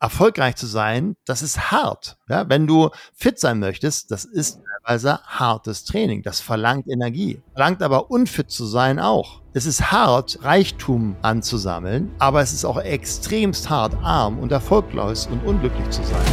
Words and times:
erfolgreich 0.00 0.56
zu 0.56 0.66
sein, 0.66 1.16
das 1.24 1.42
ist 1.42 1.72
hart. 1.72 2.18
Ja, 2.28 2.48
wenn 2.48 2.66
du 2.66 2.90
fit 3.14 3.38
sein 3.38 3.58
möchtest, 3.58 4.10
das 4.10 4.24
ist 4.24 4.60
teilweise 4.84 5.20
hartes 5.24 5.84
Training. 5.84 6.22
Das 6.22 6.40
verlangt 6.40 6.86
Energie. 6.88 7.42
Verlangt 7.52 7.82
aber 7.82 8.10
unfit 8.10 8.50
zu 8.50 8.64
sein 8.64 9.00
auch. 9.00 9.42
Es 9.54 9.66
ist 9.66 9.90
hart, 9.90 10.38
Reichtum 10.42 11.16
anzusammeln, 11.22 12.12
aber 12.18 12.40
es 12.42 12.52
ist 12.52 12.64
auch 12.64 12.78
extremst 12.78 13.68
hart, 13.70 13.96
arm 14.02 14.38
und 14.38 14.52
erfolglos 14.52 15.26
und 15.26 15.44
unglücklich 15.44 15.88
zu 15.90 16.04
sein. 16.04 16.26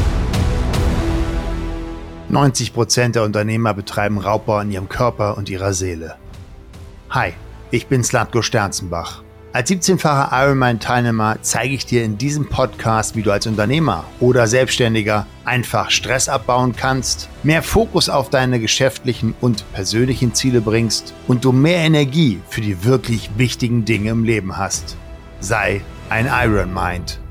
90 2.29 2.73
Prozent 2.73 3.16
der 3.16 3.23
Unternehmer 3.23 3.73
betreiben 3.73 4.20
Raubbau 4.20 4.57
an 4.57 4.71
ihrem 4.71 4.89
Körper 4.89 5.38
und 5.38 5.50
ihrer 5.50 5.73
Seele. 5.73 6.18
Hi, 7.09 7.34
ich 7.71 7.88
bin 7.88 8.04
Slatko 8.04 8.41
Sternzenbach. 8.41 9.24
Als 9.55 9.69
17-facher 9.69 10.31
Ironman-Teilnehmer 10.33 11.38
zeige 11.41 11.75
ich 11.75 11.85
dir 11.85 12.03
in 12.03 12.17
diesem 12.17 12.49
Podcast, 12.49 13.15
wie 13.15 13.21
du 13.21 13.31
als 13.31 13.47
Unternehmer 13.47 14.03
oder 14.20 14.47
Selbstständiger 14.47 15.27
einfach 15.45 15.91
Stress 15.91 16.27
abbauen 16.27 16.75
kannst, 16.75 17.30
mehr 17.41 17.63
Fokus 17.63 18.09
auf 18.09 18.30
deine 18.30 18.59
geschäftlichen 18.59 19.33
und 19.39 19.63
persönlichen 19.71 20.33
Ziele 20.33 20.59
bringst 20.59 21.13
und 21.30 21.45
du 21.45 21.53
mehr 21.53 21.77
Energie 21.77 22.41
für 22.49 22.59
die 22.59 22.83
wirklich 22.83 23.30
wichtigen 23.38 23.85
Dinge 23.85 24.09
im 24.09 24.25
Leben 24.25 24.57
hast. 24.57 24.97
Sei 25.39 25.80
ein 26.09 26.27
Iron 26.30 26.73
Mind. 26.73 27.22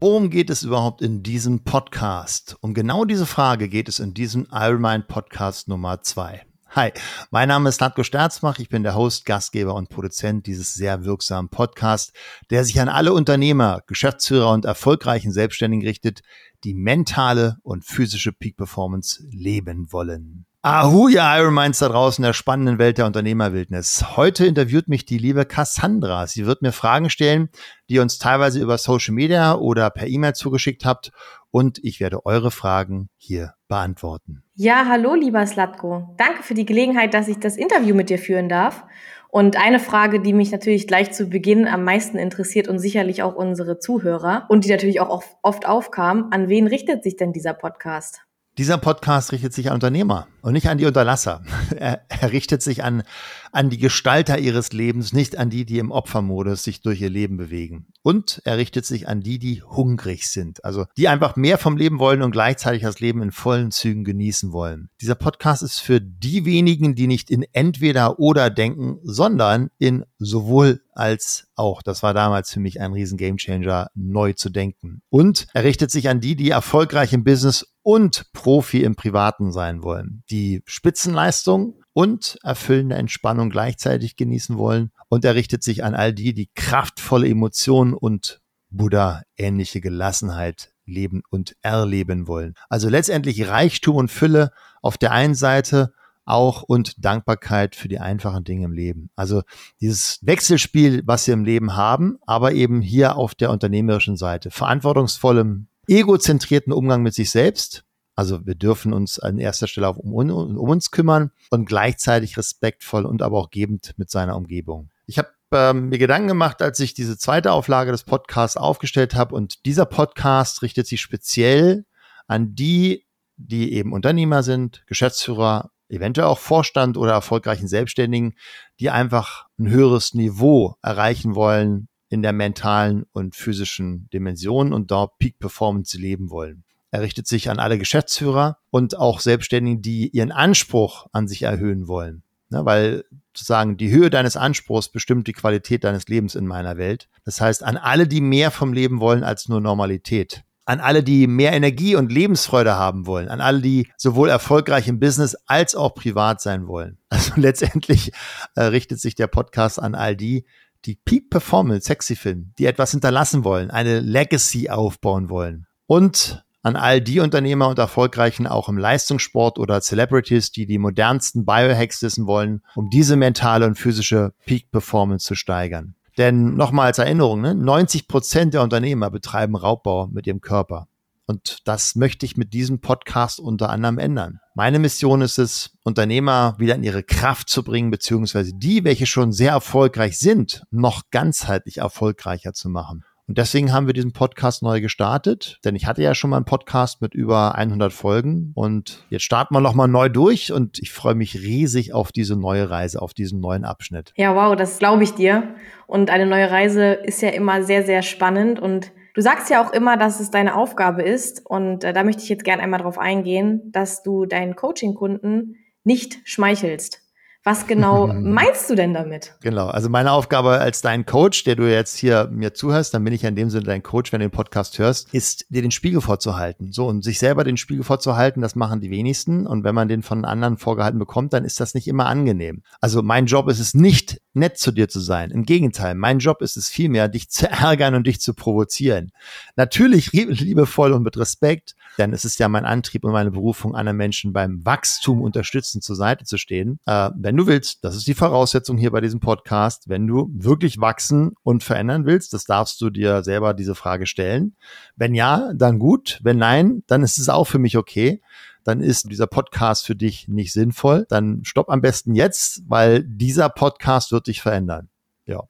Worum 0.00 0.30
geht 0.30 0.48
es 0.48 0.62
überhaupt 0.62 1.02
in 1.02 1.22
diesem 1.22 1.64
Podcast? 1.64 2.56
Um 2.62 2.72
genau 2.72 3.04
diese 3.04 3.26
Frage 3.26 3.68
geht 3.68 3.90
es 3.90 3.98
in 3.98 4.14
diesem 4.14 4.46
Iron 4.50 4.80
Mind 4.80 5.06
Podcast 5.06 5.68
Nummer 5.68 6.00
2. 6.00 6.46
Hi, 6.74 6.90
mein 7.30 7.48
Name 7.48 7.68
ist 7.68 7.82
Natko 7.82 8.02
Sterzmach. 8.02 8.58
Ich 8.58 8.70
bin 8.70 8.82
der 8.82 8.94
Host, 8.94 9.26
Gastgeber 9.26 9.74
und 9.74 9.90
Produzent 9.90 10.46
dieses 10.46 10.72
sehr 10.72 11.04
wirksamen 11.04 11.50
Podcasts, 11.50 12.14
der 12.48 12.64
sich 12.64 12.80
an 12.80 12.88
alle 12.88 13.12
Unternehmer, 13.12 13.82
Geschäftsführer 13.86 14.50
und 14.50 14.64
erfolgreichen 14.64 15.32
Selbstständigen 15.32 15.86
richtet, 15.86 16.22
die 16.64 16.72
mentale 16.72 17.58
und 17.62 17.84
physische 17.84 18.32
Peak 18.32 18.56
Performance 18.56 19.22
leben 19.30 19.92
wollen. 19.92 20.46
Ahu, 20.62 21.08
ihr 21.08 21.20
Ironminds 21.22 21.80
da 21.80 21.88
draußen 21.90 22.22
der 22.22 22.32
spannenden 22.32 22.78
Welt 22.78 22.96
der 22.96 23.04
Unternehmerwildnis. 23.04 24.16
Heute 24.16 24.46
interviewt 24.46 24.88
mich 24.88 25.04
die 25.04 25.18
liebe 25.18 25.44
Cassandra. 25.44 26.26
Sie 26.26 26.46
wird 26.46 26.62
mir 26.62 26.72
Fragen 26.72 27.10
stellen, 27.10 27.50
die 27.90 27.94
ihr 27.96 28.02
uns 28.02 28.16
teilweise 28.16 28.60
über 28.60 28.78
Social 28.78 29.12
Media 29.12 29.56
oder 29.56 29.90
per 29.90 30.06
E-Mail 30.06 30.32
zugeschickt 30.32 30.86
habt 30.86 31.12
und 31.52 31.78
ich 31.84 32.00
werde 32.00 32.26
eure 32.26 32.50
Fragen 32.50 33.08
hier 33.16 33.54
beantworten. 33.68 34.42
Ja, 34.54 34.86
hallo 34.88 35.14
lieber 35.14 35.46
Slatko. 35.46 36.14
Danke 36.16 36.42
für 36.42 36.54
die 36.54 36.66
Gelegenheit, 36.66 37.14
dass 37.14 37.28
ich 37.28 37.38
das 37.38 37.56
Interview 37.56 37.94
mit 37.94 38.10
dir 38.10 38.18
führen 38.18 38.48
darf. 38.48 38.84
Und 39.28 39.56
eine 39.56 39.78
Frage, 39.78 40.20
die 40.20 40.32
mich 40.32 40.50
natürlich 40.50 40.86
gleich 40.86 41.12
zu 41.12 41.26
Beginn 41.26 41.66
am 41.66 41.84
meisten 41.84 42.18
interessiert 42.18 42.68
und 42.68 42.78
sicherlich 42.78 43.22
auch 43.22 43.34
unsere 43.34 43.78
Zuhörer 43.78 44.46
und 44.48 44.64
die 44.64 44.70
natürlich 44.70 45.00
auch 45.00 45.22
oft 45.42 45.66
aufkam, 45.66 46.28
an 46.32 46.48
wen 46.48 46.66
richtet 46.66 47.02
sich 47.02 47.16
denn 47.16 47.32
dieser 47.32 47.54
Podcast? 47.54 48.22
Dieser 48.58 48.76
Podcast 48.76 49.32
richtet 49.32 49.54
sich 49.54 49.68
an 49.68 49.74
Unternehmer 49.74 50.26
und 50.42 50.52
nicht 50.52 50.68
an 50.68 50.76
die 50.76 50.84
Unterlasser. 50.84 51.42
Er, 51.74 52.02
er, 52.08 52.32
richtet 52.32 52.62
sich 52.62 52.84
an, 52.84 53.02
an 53.50 53.70
die 53.70 53.78
Gestalter 53.78 54.38
ihres 54.38 54.72
Lebens, 54.72 55.12
nicht 55.12 55.38
an 55.38 55.48
die, 55.48 55.64
die 55.64 55.78
im 55.78 55.90
Opfermodus 55.90 56.62
sich 56.62 56.82
durch 56.82 57.00
ihr 57.00 57.08
Leben 57.08 57.38
bewegen. 57.38 57.86
Und 58.02 58.42
er 58.44 58.58
richtet 58.58 58.84
sich 58.84 59.08
an 59.08 59.22
die, 59.22 59.38
die 59.38 59.62
hungrig 59.62 60.28
sind, 60.28 60.64
also 60.64 60.84
die 60.96 61.08
einfach 61.08 61.34
mehr 61.34 61.56
vom 61.56 61.76
Leben 61.76 61.98
wollen 61.98 62.22
und 62.22 62.32
gleichzeitig 62.32 62.82
das 62.82 63.00
Leben 63.00 63.22
in 63.22 63.32
vollen 63.32 63.70
Zügen 63.70 64.04
genießen 64.04 64.52
wollen. 64.52 64.90
Dieser 65.00 65.14
Podcast 65.14 65.62
ist 65.62 65.78
für 65.78 66.00
die 66.00 66.44
wenigen, 66.44 66.94
die 66.94 67.06
nicht 67.06 67.30
in 67.30 67.44
entweder 67.52 68.18
oder 68.20 68.50
denken, 68.50 68.98
sondern 69.02 69.70
in 69.78 70.04
sowohl 70.18 70.82
als 70.92 71.48
auch. 71.56 71.82
Das 71.82 72.02
war 72.02 72.14
damals 72.14 72.52
für 72.52 72.60
mich 72.60 72.80
ein 72.80 72.92
riesen 72.92 73.16
Gamechanger, 73.16 73.88
neu 73.94 74.34
zu 74.34 74.50
denken. 74.50 75.02
Und 75.08 75.46
er 75.54 75.64
richtet 75.64 75.90
sich 75.90 76.08
an 76.08 76.20
die, 76.20 76.36
die 76.36 76.50
erfolgreich 76.50 77.12
im 77.12 77.24
Business 77.24 77.71
und 77.82 78.32
Profi 78.32 78.82
im 78.82 78.94
Privaten 78.94 79.52
sein 79.52 79.82
wollen, 79.82 80.22
die 80.30 80.62
Spitzenleistung 80.66 81.82
und 81.92 82.38
erfüllende 82.42 82.96
Entspannung 82.96 83.50
gleichzeitig 83.50 84.16
genießen 84.16 84.56
wollen. 84.56 84.92
Und 85.08 85.24
er 85.24 85.34
richtet 85.34 85.62
sich 85.62 85.84
an 85.84 85.94
all 85.94 86.12
die, 86.12 86.32
die 86.34 86.50
kraftvolle 86.54 87.28
Emotionen 87.28 87.92
und 87.92 88.40
Buddha-ähnliche 88.70 89.80
Gelassenheit 89.80 90.72
leben 90.86 91.22
und 91.30 91.54
erleben 91.60 92.26
wollen. 92.26 92.54
Also 92.68 92.88
letztendlich 92.88 93.48
Reichtum 93.48 93.96
und 93.96 94.10
Fülle 94.10 94.52
auf 94.80 94.96
der 94.98 95.12
einen 95.12 95.34
Seite 95.34 95.92
auch 96.24 96.62
und 96.62 97.04
Dankbarkeit 97.04 97.74
für 97.74 97.88
die 97.88 97.98
einfachen 97.98 98.44
Dinge 98.44 98.64
im 98.64 98.72
Leben. 98.72 99.10
Also 99.16 99.42
dieses 99.80 100.18
Wechselspiel, 100.22 101.02
was 101.04 101.26
wir 101.26 101.34
im 101.34 101.44
Leben 101.44 101.76
haben, 101.76 102.18
aber 102.26 102.52
eben 102.52 102.80
hier 102.80 103.16
auf 103.16 103.34
der 103.34 103.50
unternehmerischen 103.50 104.16
Seite. 104.16 104.50
Verantwortungsvollem 104.50 105.66
egozentrierten 105.88 106.72
Umgang 106.72 107.02
mit 107.02 107.14
sich 107.14 107.30
selbst. 107.30 107.84
Also 108.14 108.46
wir 108.46 108.54
dürfen 108.54 108.92
uns 108.92 109.18
an 109.18 109.38
erster 109.38 109.66
Stelle 109.66 109.88
auch 109.88 109.96
um, 109.96 110.12
um 110.12 110.68
uns 110.68 110.90
kümmern 110.90 111.30
und 111.50 111.66
gleichzeitig 111.66 112.36
respektvoll 112.36 113.06
und 113.06 113.22
aber 113.22 113.38
auch 113.38 113.50
gebend 113.50 113.94
mit 113.96 114.10
seiner 114.10 114.36
Umgebung. 114.36 114.90
Ich 115.06 115.18
habe 115.18 115.30
ähm, 115.52 115.88
mir 115.88 115.98
Gedanken 115.98 116.28
gemacht, 116.28 116.60
als 116.60 116.78
ich 116.80 116.94
diese 116.94 117.16
zweite 117.16 117.52
Auflage 117.52 117.90
des 117.90 118.04
Podcasts 118.04 118.56
aufgestellt 118.56 119.14
habe 119.14 119.34
und 119.34 119.64
dieser 119.64 119.86
Podcast 119.86 120.62
richtet 120.62 120.86
sich 120.86 121.00
speziell 121.00 121.86
an 122.26 122.54
die, 122.54 123.06
die 123.36 123.72
eben 123.72 123.92
Unternehmer 123.92 124.42
sind, 124.42 124.84
Geschäftsführer, 124.86 125.70
eventuell 125.88 126.26
auch 126.26 126.38
Vorstand 126.38 126.96
oder 126.96 127.12
erfolgreichen 127.12 127.68
Selbstständigen, 127.68 128.34
die 128.78 128.90
einfach 128.90 129.46
ein 129.58 129.68
höheres 129.68 130.14
Niveau 130.14 130.76
erreichen 130.82 131.34
wollen 131.34 131.88
in 132.12 132.22
der 132.22 132.34
mentalen 132.34 133.04
und 133.12 133.34
physischen 133.34 134.08
Dimension 134.12 134.72
und 134.72 134.90
dort 134.90 135.18
Peak 135.18 135.38
Performance 135.38 135.96
leben 135.96 136.30
wollen. 136.30 136.64
Er 136.90 137.00
richtet 137.00 137.26
sich 137.26 137.48
an 137.48 137.58
alle 137.58 137.78
Geschäftsführer 137.78 138.58
und 138.70 138.98
auch 138.98 139.20
Selbstständigen, 139.20 139.80
die 139.80 140.08
ihren 140.08 140.30
Anspruch 140.30 141.06
an 141.12 141.26
sich 141.26 141.42
erhöhen 141.42 141.88
wollen. 141.88 142.22
Ne, 142.50 142.66
weil 142.66 143.04
sozusagen 143.34 143.78
die 143.78 143.90
Höhe 143.90 144.10
deines 144.10 144.36
Anspruchs 144.36 144.90
bestimmt 144.90 145.26
die 145.26 145.32
Qualität 145.32 145.84
deines 145.84 146.06
Lebens 146.08 146.34
in 146.34 146.46
meiner 146.46 146.76
Welt. 146.76 147.08
Das 147.24 147.40
heißt, 147.40 147.64
an 147.64 147.78
alle, 147.78 148.06
die 148.06 148.20
mehr 148.20 148.50
vom 148.50 148.74
Leben 148.74 149.00
wollen 149.00 149.24
als 149.24 149.48
nur 149.48 149.62
Normalität. 149.62 150.44
An 150.66 150.80
alle, 150.80 151.02
die 151.02 151.26
mehr 151.26 151.54
Energie 151.54 151.96
und 151.96 152.12
Lebensfreude 152.12 152.74
haben 152.74 153.06
wollen. 153.06 153.30
An 153.30 153.40
alle, 153.40 153.62
die 153.62 153.88
sowohl 153.96 154.28
erfolgreich 154.28 154.86
im 154.86 155.00
Business 155.00 155.34
als 155.46 155.74
auch 155.74 155.94
privat 155.94 156.42
sein 156.42 156.66
wollen. 156.66 156.98
Also 157.08 157.32
letztendlich 157.36 158.12
äh, 158.54 158.64
richtet 158.64 159.00
sich 159.00 159.14
der 159.14 159.28
Podcast 159.28 159.80
an 159.80 159.94
all 159.94 160.14
die, 160.14 160.44
die 160.84 160.96
Peak 160.96 161.30
Performance 161.30 161.86
sexy 161.86 162.16
finden, 162.16 162.52
die 162.58 162.66
etwas 162.66 162.90
hinterlassen 162.90 163.44
wollen, 163.44 163.70
eine 163.70 164.00
Legacy 164.00 164.68
aufbauen 164.68 165.30
wollen. 165.30 165.66
Und 165.86 166.44
an 166.62 166.76
all 166.76 167.00
die 167.00 167.20
Unternehmer 167.20 167.68
und 167.68 167.78
Erfolgreichen 167.78 168.46
auch 168.46 168.68
im 168.68 168.78
Leistungssport 168.78 169.58
oder 169.58 169.80
Celebrities, 169.80 170.52
die 170.52 170.66
die 170.66 170.78
modernsten 170.78 171.44
Biohacks 171.44 172.02
wissen 172.02 172.26
wollen, 172.26 172.62
um 172.76 172.88
diese 172.88 173.16
mentale 173.16 173.66
und 173.66 173.76
physische 173.76 174.32
Peak 174.46 174.70
Performance 174.70 175.26
zu 175.26 175.34
steigern. 175.34 175.94
Denn 176.18 176.54
nochmal 176.54 176.86
als 176.86 176.98
Erinnerung, 176.98 177.40
ne, 177.40 177.54
90 177.54 178.06
Prozent 178.06 178.54
der 178.54 178.62
Unternehmer 178.62 179.10
betreiben 179.10 179.56
Raubbau 179.56 180.08
mit 180.08 180.26
ihrem 180.26 180.40
Körper. 180.40 180.88
Und 181.32 181.66
das 181.66 181.96
möchte 181.96 182.26
ich 182.26 182.36
mit 182.36 182.52
diesem 182.52 182.82
Podcast 182.82 183.40
unter 183.40 183.70
anderem 183.70 183.98
ändern. 183.98 184.40
Meine 184.54 184.78
Mission 184.78 185.22
ist 185.22 185.38
es, 185.38 185.78
Unternehmer 185.82 186.56
wieder 186.58 186.74
in 186.74 186.82
ihre 186.82 187.02
Kraft 187.02 187.48
zu 187.48 187.64
bringen, 187.64 187.90
beziehungsweise 187.90 188.52
die, 188.54 188.84
welche 188.84 189.06
schon 189.06 189.32
sehr 189.32 189.52
erfolgreich 189.52 190.18
sind, 190.18 190.62
noch 190.70 191.04
ganzheitlich 191.10 191.78
erfolgreicher 191.78 192.52
zu 192.52 192.68
machen. 192.68 193.06
Und 193.26 193.38
deswegen 193.38 193.72
haben 193.72 193.86
wir 193.86 193.94
diesen 193.94 194.12
Podcast 194.12 194.62
neu 194.62 194.82
gestartet, 194.82 195.58
denn 195.64 195.74
ich 195.74 195.86
hatte 195.86 196.02
ja 196.02 196.14
schon 196.14 196.28
mal 196.28 196.36
einen 196.36 196.44
Podcast 196.44 197.00
mit 197.00 197.14
über 197.14 197.54
100 197.54 197.94
Folgen 197.94 198.52
und 198.54 199.02
jetzt 199.08 199.22
starten 199.22 199.54
wir 199.54 199.62
nochmal 199.62 199.88
neu 199.88 200.10
durch 200.10 200.52
und 200.52 200.80
ich 200.80 200.92
freue 200.92 201.14
mich 201.14 201.36
riesig 201.36 201.94
auf 201.94 202.12
diese 202.12 202.36
neue 202.36 202.68
Reise, 202.68 203.00
auf 203.00 203.14
diesen 203.14 203.40
neuen 203.40 203.64
Abschnitt. 203.64 204.12
Ja, 204.16 204.34
wow, 204.34 204.54
das 204.54 204.78
glaube 204.78 205.02
ich 205.02 205.14
dir. 205.14 205.54
Und 205.86 206.10
eine 206.10 206.26
neue 206.26 206.50
Reise 206.50 206.92
ist 206.92 207.22
ja 207.22 207.30
immer 207.30 207.62
sehr, 207.62 207.86
sehr 207.86 208.02
spannend 208.02 208.60
und 208.60 208.92
Du 209.14 209.20
sagst 209.20 209.50
ja 209.50 209.62
auch 209.62 209.72
immer, 209.72 209.96
dass 209.96 210.20
es 210.20 210.30
deine 210.30 210.54
Aufgabe 210.54 211.02
ist, 211.02 211.44
und 211.44 211.84
äh, 211.84 211.92
da 211.92 212.02
möchte 212.02 212.22
ich 212.22 212.28
jetzt 212.28 212.44
gerne 212.44 212.62
einmal 212.62 212.80
drauf 212.80 212.98
eingehen, 212.98 213.70
dass 213.72 214.02
du 214.02 214.24
deinen 214.24 214.56
Coaching-Kunden 214.56 215.56
nicht 215.84 216.20
schmeichelst. 216.24 217.01
Was 217.44 217.66
genau 217.66 218.06
meinst 218.12 218.70
du 218.70 218.76
denn 218.76 218.94
damit? 218.94 219.34
Genau, 219.42 219.66
also 219.66 219.88
meine 219.88 220.12
Aufgabe 220.12 220.50
als 220.60 220.80
dein 220.80 221.04
Coach, 221.04 221.42
der 221.42 221.56
du 221.56 221.68
jetzt 221.68 221.96
hier 221.96 222.28
mir 222.30 222.54
zuhörst, 222.54 222.94
dann 222.94 223.02
bin 223.02 223.12
ich 223.12 223.22
ja 223.22 223.30
in 223.30 223.36
dem 223.36 223.50
Sinne 223.50 223.64
dein 223.64 223.82
Coach, 223.82 224.12
wenn 224.12 224.20
du 224.20 224.26
den 224.26 224.32
Podcast 224.32 224.78
hörst, 224.78 225.12
ist 225.12 225.46
dir 225.48 225.62
den 225.62 225.72
Spiegel 225.72 226.00
vorzuhalten. 226.00 226.72
So, 226.72 226.86
und 226.86 227.02
sich 227.02 227.18
selber 227.18 227.42
den 227.42 227.56
Spiegel 227.56 227.82
vorzuhalten, 227.82 228.42
das 228.42 228.54
machen 228.54 228.80
die 228.80 228.90
wenigsten. 228.90 229.46
Und 229.46 229.64
wenn 229.64 229.74
man 229.74 229.88
den 229.88 230.02
von 230.02 230.24
anderen 230.24 230.56
vorgehalten 230.56 231.00
bekommt, 231.00 231.32
dann 231.32 231.44
ist 231.44 231.58
das 231.58 231.74
nicht 231.74 231.88
immer 231.88 232.06
angenehm. 232.06 232.62
Also 232.80 233.02
mein 233.02 233.26
Job 233.26 233.48
ist 233.48 233.58
es 233.58 233.74
nicht, 233.74 234.20
nett 234.34 234.58
zu 234.58 234.72
dir 234.72 234.88
zu 234.88 235.00
sein. 235.00 235.30
Im 235.30 235.44
Gegenteil, 235.44 235.94
mein 235.94 236.18
Job 236.20 236.42
ist 236.42 236.56
es 236.56 236.68
vielmehr, 236.68 237.08
dich 237.08 237.28
zu 237.28 237.50
ärgern 237.50 237.94
und 237.94 238.06
dich 238.06 238.20
zu 238.20 238.34
provozieren. 238.34 239.10
Natürlich 239.56 240.12
liebevoll 240.12 240.92
und 240.92 241.02
mit 241.02 241.16
Respekt, 241.16 241.74
denn 241.98 242.12
es 242.12 242.24
ist 242.24 242.38
ja 242.38 242.48
mein 242.48 242.64
Antrieb 242.64 243.04
und 243.04 243.12
meine 243.12 243.30
Berufung, 243.30 243.74
anderen 243.74 243.98
Menschen 243.98 244.32
beim 244.32 244.64
Wachstum 244.64 245.20
unterstützen 245.20 245.82
zur 245.82 245.96
Seite 245.96 246.24
zu 246.24 246.38
stehen. 246.38 246.78
Äh, 246.86 247.10
wenn 247.32 247.38
du 247.38 247.46
willst, 247.46 247.82
das 247.82 247.96
ist 247.96 248.06
die 248.06 248.12
Voraussetzung 248.12 248.76
hier 248.76 248.90
bei 248.90 249.00
diesem 249.00 249.18
Podcast, 249.18 249.88
wenn 249.88 250.06
du 250.06 250.30
wirklich 250.34 250.78
wachsen 250.82 251.32
und 251.42 251.64
verändern 251.64 252.04
willst, 252.04 252.34
das 252.34 252.44
darfst 252.44 252.78
du 252.82 252.90
dir 252.90 253.24
selber 253.24 253.54
diese 253.54 253.74
Frage 253.74 254.06
stellen. 254.06 254.54
Wenn 254.96 255.14
ja, 255.14 255.50
dann 255.54 255.78
gut. 255.78 256.20
Wenn 256.22 256.36
nein, 256.36 256.82
dann 256.88 257.02
ist 257.02 257.16
es 257.16 257.30
auch 257.30 257.46
für 257.46 257.58
mich 257.58 257.78
okay. 257.78 258.20
Dann 258.64 258.82
ist 258.82 259.10
dieser 259.10 259.26
Podcast 259.26 259.86
für 259.86 259.96
dich 259.96 260.28
nicht 260.28 260.52
sinnvoll. 260.52 261.06
Dann 261.08 261.42
stopp 261.42 261.70
am 261.70 261.80
besten 261.80 262.14
jetzt, 262.14 262.64
weil 262.68 263.02
dieser 263.02 263.48
Podcast 263.48 264.12
wird 264.12 264.26
dich 264.26 264.42
verändern. 264.42 264.90
Ja. 265.24 265.44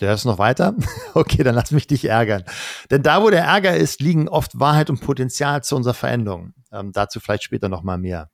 Der 0.00 0.14
ist 0.14 0.24
noch 0.24 0.38
weiter? 0.38 0.76
Okay, 1.14 1.42
dann 1.42 1.56
lass 1.56 1.72
mich 1.72 1.88
dich 1.88 2.04
ärgern. 2.04 2.44
Denn 2.92 3.02
da, 3.02 3.24
wo 3.24 3.30
der 3.30 3.42
Ärger 3.42 3.74
ist, 3.74 4.00
liegen 4.00 4.28
oft 4.28 4.60
Wahrheit 4.60 4.88
und 4.88 5.00
Potenzial 5.00 5.64
zu 5.64 5.74
unserer 5.74 5.94
Veränderung. 5.94 6.52
Ähm, 6.70 6.92
dazu 6.92 7.18
vielleicht 7.18 7.42
später 7.42 7.68
noch 7.68 7.82
mal 7.82 7.98
mehr. 7.98 8.30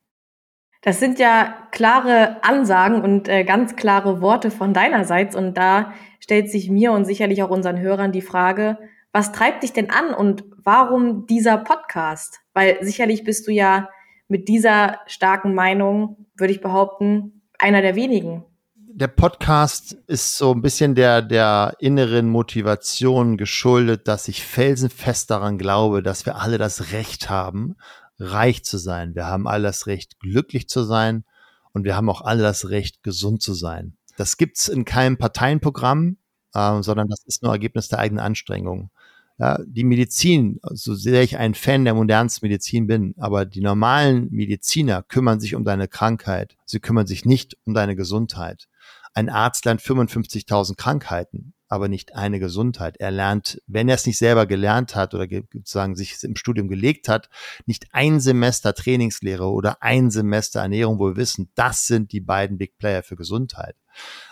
Das 0.82 0.99
sind 0.99 1.20
ja 1.20 1.55
klare 1.70 2.43
Ansagen 2.43 3.02
und 3.02 3.29
äh, 3.29 3.44
ganz 3.44 3.76
klare 3.76 4.20
Worte 4.20 4.50
von 4.50 4.75
deinerseits. 4.75 5.37
Und 5.37 5.56
da 5.56 5.93
stellt 6.19 6.50
sich 6.50 6.70
mir 6.70 6.93
und 6.93 7.05
sicherlich 7.05 7.43
auch 7.43 7.50
unseren 7.50 7.79
Hörern 7.79 8.11
die 8.11 8.20
Frage, 8.20 8.79
was 9.12 9.31
treibt 9.31 9.62
dich 9.62 9.73
denn 9.73 9.90
an 9.90 10.12
und 10.12 10.44
warum 10.64 11.26
dieser 11.26 11.58
Podcast? 11.58 12.40
Weil 12.52 12.79
sicherlich 12.81 13.25
bist 13.25 13.46
du 13.46 13.52
ja 13.52 13.88
mit 14.26 14.49
dieser 14.49 14.99
starken 15.06 15.55
Meinung, 15.55 16.26
würde 16.37 16.52
ich 16.52 16.61
behaupten, 16.61 17.43
einer 17.58 17.82
der 17.82 17.94
wenigen. 17.94 18.44
Der 18.75 19.08
Podcast 19.08 19.96
ist 20.06 20.37
so 20.37 20.52
ein 20.52 20.62
bisschen 20.62 20.94
der, 20.94 21.23
der 21.23 21.76
inneren 21.79 22.29
Motivation 22.29 23.37
geschuldet, 23.37 24.08
dass 24.08 24.29
ich 24.29 24.44
felsenfest 24.44 25.31
daran 25.31 25.58
glaube, 25.58 26.02
dass 26.02 26.26
wir 26.26 26.37
alle 26.37 26.58
das 26.58 26.93
Recht 26.93 27.31
haben, 27.31 27.76
reich 28.18 28.64
zu 28.64 28.78
sein. 28.78 29.14
Wir 29.14 29.26
haben 29.26 29.46
alle 29.46 29.64
das 29.64 29.86
Recht, 29.86 30.20
glücklich 30.20 30.68
zu 30.68 30.84
sein 30.84 31.24
und 31.72 31.84
wir 31.84 31.96
haben 31.96 32.08
auch 32.08 32.22
alle 32.22 32.42
das 32.42 32.68
Recht, 32.68 33.02
gesund 33.02 33.42
zu 33.42 33.54
sein. 33.54 33.96
Das 34.16 34.36
gibt's 34.36 34.68
in 34.68 34.84
keinem 34.84 35.16
Parteienprogramm, 35.16 36.18
äh, 36.54 36.82
sondern 36.82 37.08
das 37.08 37.24
ist 37.24 37.42
nur 37.42 37.52
Ergebnis 37.52 37.88
der 37.88 37.98
eigenen 37.98 38.24
Anstrengung. 38.24 38.90
Ja, 39.38 39.58
die 39.66 39.84
Medizin, 39.84 40.60
so 40.62 40.94
sehr 40.94 41.22
ich 41.22 41.38
ein 41.38 41.54
Fan 41.54 41.84
der 41.84 41.94
modernsten 41.94 42.46
Medizin 42.46 42.86
bin, 42.86 43.14
aber 43.18 43.46
die 43.46 43.62
normalen 43.62 44.28
Mediziner 44.30 45.02
kümmern 45.02 45.40
sich 45.40 45.54
um 45.54 45.64
deine 45.64 45.88
Krankheit. 45.88 46.56
Sie 46.66 46.80
kümmern 46.80 47.06
sich 47.06 47.24
nicht 47.24 47.56
um 47.64 47.74
deine 47.74 47.96
Gesundheit. 47.96 48.68
Ein 49.14 49.30
Arzt 49.30 49.64
lernt 49.64 49.80
55.000 49.80 50.76
Krankheiten 50.76 51.54
aber 51.72 51.88
nicht 51.88 52.14
eine 52.14 52.38
Gesundheit. 52.38 52.98
Er 52.98 53.10
lernt, 53.10 53.62
wenn 53.66 53.88
er 53.88 53.94
es 53.94 54.04
nicht 54.04 54.19
selber 54.19 54.44
gelernt 54.44 54.94
hat 54.94 55.14
oder 55.14 55.26
sozusagen 55.26 55.96
sich 55.96 56.22
im 56.22 56.36
Studium 56.36 56.69
gelegt 56.69 57.08
hat, 57.08 57.30
nicht 57.64 57.86
ein 57.92 58.20
Semester 58.20 58.74
Trainingslehre 58.74 59.50
oder 59.50 59.82
ein 59.82 60.10
Semester 60.10 60.60
Ernährung, 60.60 60.98
wo 60.98 61.06
wir 61.06 61.16
wissen, 61.16 61.50
das 61.54 61.86
sind 61.86 62.12
die 62.12 62.20
beiden 62.20 62.58
Big 62.58 62.76
Player 62.76 63.02
für 63.02 63.16
Gesundheit. 63.16 63.74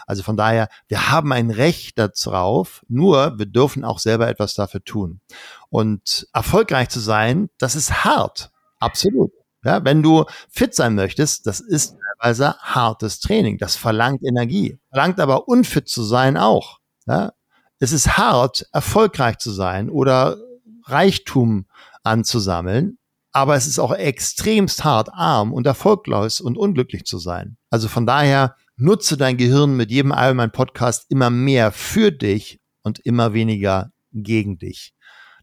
Also 0.06 0.22
von 0.22 0.36
daher, 0.36 0.68
wir 0.88 1.10
haben 1.10 1.32
ein 1.32 1.50
Recht 1.50 1.98
darauf, 1.98 2.84
nur 2.88 3.38
wir 3.38 3.46
dürfen 3.46 3.84
auch 3.84 4.00
selber 4.00 4.28
etwas 4.28 4.52
dafür 4.52 4.84
tun. 4.84 5.22
Und 5.70 6.28
erfolgreich 6.34 6.90
zu 6.90 7.00
sein, 7.00 7.48
das 7.56 7.74
ist 7.74 8.04
hart. 8.04 8.50
Absolut. 8.80 9.32
Ja, 9.64 9.82
wenn 9.82 10.02
du 10.02 10.26
fit 10.50 10.74
sein 10.74 10.94
möchtest, 10.94 11.46
das 11.46 11.60
ist 11.60 11.96
teilweise 12.18 12.56
hartes 12.58 13.18
Training. 13.20 13.56
Das 13.56 13.76
verlangt 13.76 14.22
Energie. 14.24 14.78
Verlangt 14.90 15.18
aber 15.20 15.48
unfit 15.48 15.88
zu 15.88 16.02
sein 16.02 16.36
auch. 16.36 16.79
Ja? 17.10 17.32
Es 17.80 17.92
ist 17.92 18.16
hart, 18.16 18.66
erfolgreich 18.72 19.38
zu 19.38 19.50
sein 19.50 19.90
oder 19.90 20.36
Reichtum 20.84 21.66
anzusammeln, 22.04 22.98
aber 23.32 23.56
es 23.56 23.66
ist 23.66 23.78
auch 23.78 23.92
extremst 23.92 24.84
hart, 24.84 25.08
arm 25.12 25.52
und 25.52 25.66
erfolglos 25.66 26.40
und 26.40 26.56
unglücklich 26.56 27.04
zu 27.04 27.18
sein. 27.18 27.56
Also 27.68 27.88
von 27.88 28.06
daher 28.06 28.54
nutze 28.76 29.16
dein 29.16 29.36
Gehirn 29.36 29.76
mit 29.76 29.90
jedem 29.90 30.12
Allgemein 30.12 30.52
Podcast 30.52 31.06
immer 31.08 31.30
mehr 31.30 31.72
für 31.72 32.12
dich 32.12 32.60
und 32.82 33.00
immer 33.00 33.32
weniger 33.32 33.90
gegen 34.12 34.58
dich. 34.58 34.94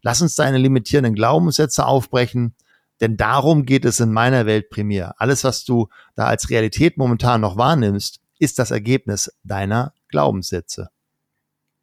Lass 0.02 0.22
uns 0.22 0.34
deine 0.34 0.58
limitierenden 0.58 1.14
Glaubenssätze 1.14 1.84
aufbrechen, 1.84 2.54
denn 3.00 3.16
darum 3.16 3.66
geht 3.66 3.84
es 3.84 4.00
in 4.00 4.12
meiner 4.12 4.46
Welt 4.46 4.70
primär. 4.70 5.14
Alles, 5.18 5.44
was 5.44 5.64
du 5.64 5.88
da 6.14 6.26
als 6.26 6.48
Realität 6.50 6.96
momentan 6.96 7.40
noch 7.40 7.56
wahrnimmst, 7.56 8.20
ist 8.38 8.58
das 8.58 8.70
Ergebnis 8.70 9.30
deiner 9.42 9.92
Glaubenssätze. 10.08 10.88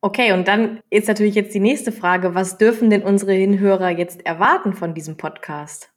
Okay, 0.05 0.33
und 0.33 0.47
dann 0.47 0.81
ist 0.91 1.07
natürlich 1.07 1.33
jetzt 1.33 1.55
die 1.55 1.59
nächste 1.59 1.91
Frage, 1.91 2.35
was 2.35 2.59
dürfen 2.59 2.91
denn 2.91 3.01
unsere 3.01 3.33
Hinhörer 3.33 3.89
jetzt 3.89 4.23
erwarten 4.23 4.73
von 4.73 4.93
diesem 4.93 5.17
Podcast? 5.17 5.89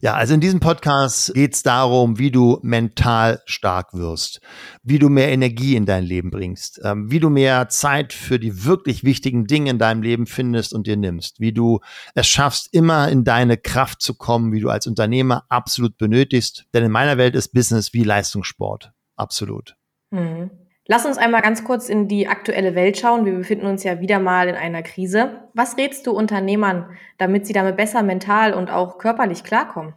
Ja, 0.00 0.14
also 0.14 0.34
in 0.34 0.40
diesem 0.40 0.60
Podcast 0.60 1.34
geht 1.34 1.54
es 1.54 1.64
darum, 1.64 2.16
wie 2.16 2.30
du 2.30 2.60
mental 2.62 3.42
stark 3.44 3.92
wirst, 3.92 4.40
wie 4.84 5.00
du 5.00 5.08
mehr 5.08 5.32
Energie 5.32 5.74
in 5.74 5.84
dein 5.84 6.04
Leben 6.04 6.30
bringst, 6.30 6.80
ähm, 6.84 7.10
wie 7.10 7.18
du 7.18 7.28
mehr 7.28 7.68
Zeit 7.68 8.12
für 8.12 8.38
die 8.38 8.64
wirklich 8.64 9.02
wichtigen 9.02 9.48
Dinge 9.48 9.70
in 9.70 9.80
deinem 9.80 10.02
Leben 10.02 10.26
findest 10.26 10.72
und 10.72 10.86
dir 10.86 10.96
nimmst, 10.96 11.40
wie 11.40 11.52
du 11.52 11.80
es 12.14 12.28
schaffst, 12.28 12.72
immer 12.72 13.08
in 13.08 13.24
deine 13.24 13.56
Kraft 13.56 14.00
zu 14.00 14.14
kommen, 14.14 14.52
wie 14.52 14.60
du 14.60 14.70
als 14.70 14.86
Unternehmer 14.86 15.44
absolut 15.48 15.98
benötigst. 15.98 16.66
Denn 16.72 16.84
in 16.84 16.92
meiner 16.92 17.18
Welt 17.18 17.34
ist 17.34 17.52
Business 17.52 17.92
wie 17.92 18.04
Leistungssport. 18.04 18.92
Absolut. 19.16 19.74
Mhm. 20.12 20.50
Lass 20.88 21.04
uns 21.04 21.18
einmal 21.18 21.42
ganz 21.42 21.64
kurz 21.64 21.88
in 21.88 22.06
die 22.06 22.28
aktuelle 22.28 22.76
Welt 22.76 22.96
schauen. 22.96 23.24
Wir 23.24 23.34
befinden 23.34 23.66
uns 23.66 23.82
ja 23.82 24.00
wieder 24.00 24.20
mal 24.20 24.48
in 24.48 24.54
einer 24.54 24.82
Krise. 24.82 25.42
Was 25.52 25.76
rätst 25.76 26.06
du 26.06 26.12
Unternehmern, 26.12 26.86
damit 27.18 27.46
sie 27.46 27.52
damit 27.52 27.76
besser 27.76 28.04
mental 28.04 28.54
und 28.54 28.70
auch 28.70 28.98
körperlich 28.98 29.42
klarkommen? 29.42 29.94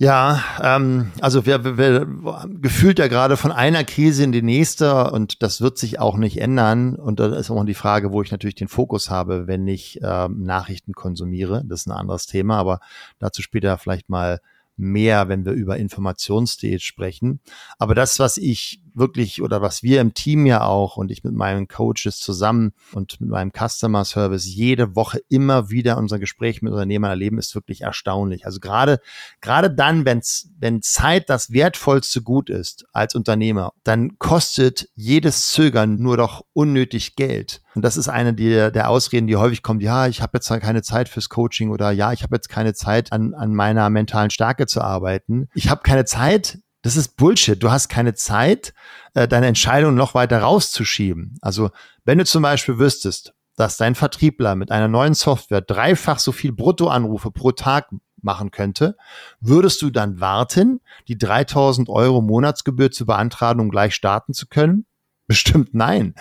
Ja, 0.00 0.44
ähm, 0.62 1.10
also 1.20 1.44
wir, 1.44 1.64
wir, 1.64 1.78
wir 1.78 2.48
gefühlt 2.60 3.00
ja 3.00 3.08
gerade 3.08 3.36
von 3.36 3.50
einer 3.50 3.82
Krise 3.82 4.22
in 4.22 4.30
die 4.30 4.42
nächste 4.42 5.10
und 5.10 5.42
das 5.42 5.60
wird 5.60 5.76
sich 5.76 5.98
auch 5.98 6.18
nicht 6.18 6.40
ändern. 6.40 6.94
Und 6.94 7.18
da 7.18 7.34
ist 7.34 7.50
auch 7.50 7.64
die 7.64 7.74
Frage, 7.74 8.12
wo 8.12 8.22
ich 8.22 8.30
natürlich 8.30 8.54
den 8.54 8.68
Fokus 8.68 9.10
habe, 9.10 9.48
wenn 9.48 9.66
ich 9.66 9.98
ähm, 10.02 10.44
Nachrichten 10.44 10.92
konsumiere. 10.92 11.64
Das 11.64 11.80
ist 11.80 11.86
ein 11.86 11.92
anderes 11.92 12.26
Thema, 12.26 12.58
aber 12.58 12.80
dazu 13.18 13.42
später 13.42 13.76
vielleicht 13.78 14.08
mal 14.08 14.40
mehr, 14.78 15.28
wenn 15.28 15.44
wir 15.44 15.52
über 15.52 15.76
Informationsstage 15.76 16.80
sprechen. 16.80 17.40
Aber 17.78 17.96
das, 17.96 18.20
was 18.20 18.36
ich 18.36 18.80
wirklich 18.94 19.42
oder 19.42 19.62
was 19.62 19.82
wir 19.82 20.00
im 20.00 20.14
Team 20.14 20.46
ja 20.46 20.62
auch 20.62 20.96
und 20.96 21.10
ich 21.10 21.24
mit 21.24 21.34
meinen 21.34 21.68
Coaches 21.68 22.18
zusammen 22.18 22.72
und 22.92 23.20
mit 23.20 23.30
meinem 23.30 23.52
Customer 23.52 24.04
Service 24.04 24.46
jede 24.46 24.96
Woche 24.96 25.20
immer 25.28 25.70
wieder 25.70 25.98
unser 25.98 26.18
Gespräch 26.18 26.62
mit 26.62 26.72
Unternehmern 26.72 27.10
erleben, 27.10 27.38
ist 27.38 27.54
wirklich 27.54 27.82
erstaunlich. 27.82 28.46
Also 28.46 28.60
gerade, 28.60 29.00
gerade 29.40 29.70
dann, 29.70 30.04
wenn's, 30.04 30.50
wenn 30.58 30.82
Zeit 30.82 31.28
das 31.30 31.52
wertvollste 31.52 32.22
Gut 32.22 32.50
ist 32.50 32.86
als 32.92 33.14
Unternehmer, 33.14 33.72
dann 33.84 34.18
kostet 34.18 34.88
jedes 34.94 35.52
Zögern 35.52 35.96
nur 35.96 36.16
doch 36.16 36.44
unnötig 36.52 37.16
Geld. 37.16 37.62
Und 37.74 37.82
das 37.82 37.96
ist 37.96 38.08
eine 38.08 38.34
der, 38.34 38.70
der 38.70 38.88
Ausreden, 38.88 39.26
die 39.28 39.36
häufig 39.36 39.62
kommt, 39.62 39.82
ja, 39.82 40.08
ich 40.08 40.20
habe 40.20 40.32
jetzt 40.34 40.48
keine 40.48 40.82
Zeit 40.82 41.08
fürs 41.08 41.28
Coaching 41.28 41.70
oder 41.70 41.90
ja, 41.92 42.12
ich 42.12 42.22
habe 42.22 42.34
jetzt 42.34 42.48
keine 42.48 42.74
Zeit, 42.74 43.12
an, 43.12 43.34
an 43.34 43.54
meiner 43.54 43.88
mentalen 43.90 44.30
Stärke 44.30 44.66
zu 44.66 44.80
arbeiten. 44.80 45.48
Ich 45.54 45.68
habe 45.68 45.82
keine 45.82 46.04
Zeit, 46.04 46.58
das 46.82 46.96
ist 46.96 47.16
Bullshit. 47.16 47.62
Du 47.62 47.70
hast 47.70 47.88
keine 47.88 48.14
Zeit, 48.14 48.72
äh, 49.14 49.26
deine 49.26 49.46
Entscheidung 49.46 49.94
noch 49.94 50.14
weiter 50.14 50.40
rauszuschieben. 50.40 51.36
Also 51.40 51.70
wenn 52.04 52.18
du 52.18 52.24
zum 52.24 52.42
Beispiel 52.42 52.78
wüsstest, 52.78 53.34
dass 53.56 53.76
dein 53.76 53.94
Vertriebler 53.94 54.54
mit 54.54 54.70
einer 54.70 54.88
neuen 54.88 55.14
Software 55.14 55.60
dreifach 55.60 56.20
so 56.20 56.30
viel 56.30 56.52
Bruttoanrufe 56.52 57.32
pro 57.32 57.50
Tag 57.52 57.90
machen 58.22 58.50
könnte, 58.50 58.96
würdest 59.40 59.82
du 59.82 59.90
dann 59.90 60.20
warten, 60.20 60.80
die 61.08 61.18
3000 61.18 61.88
Euro 61.88 62.20
Monatsgebühr 62.20 62.90
zu 62.90 63.06
beantragen, 63.06 63.60
um 63.60 63.70
gleich 63.70 63.94
starten 63.94 64.32
zu 64.32 64.46
können? 64.46 64.86
Bestimmt 65.26 65.74
nein, 65.74 66.14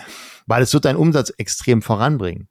weil 0.48 0.64
es 0.64 0.74
wird 0.74 0.86
deinen 0.86 0.98
Umsatz 0.98 1.32
extrem 1.38 1.82
voranbringen. 1.82 2.50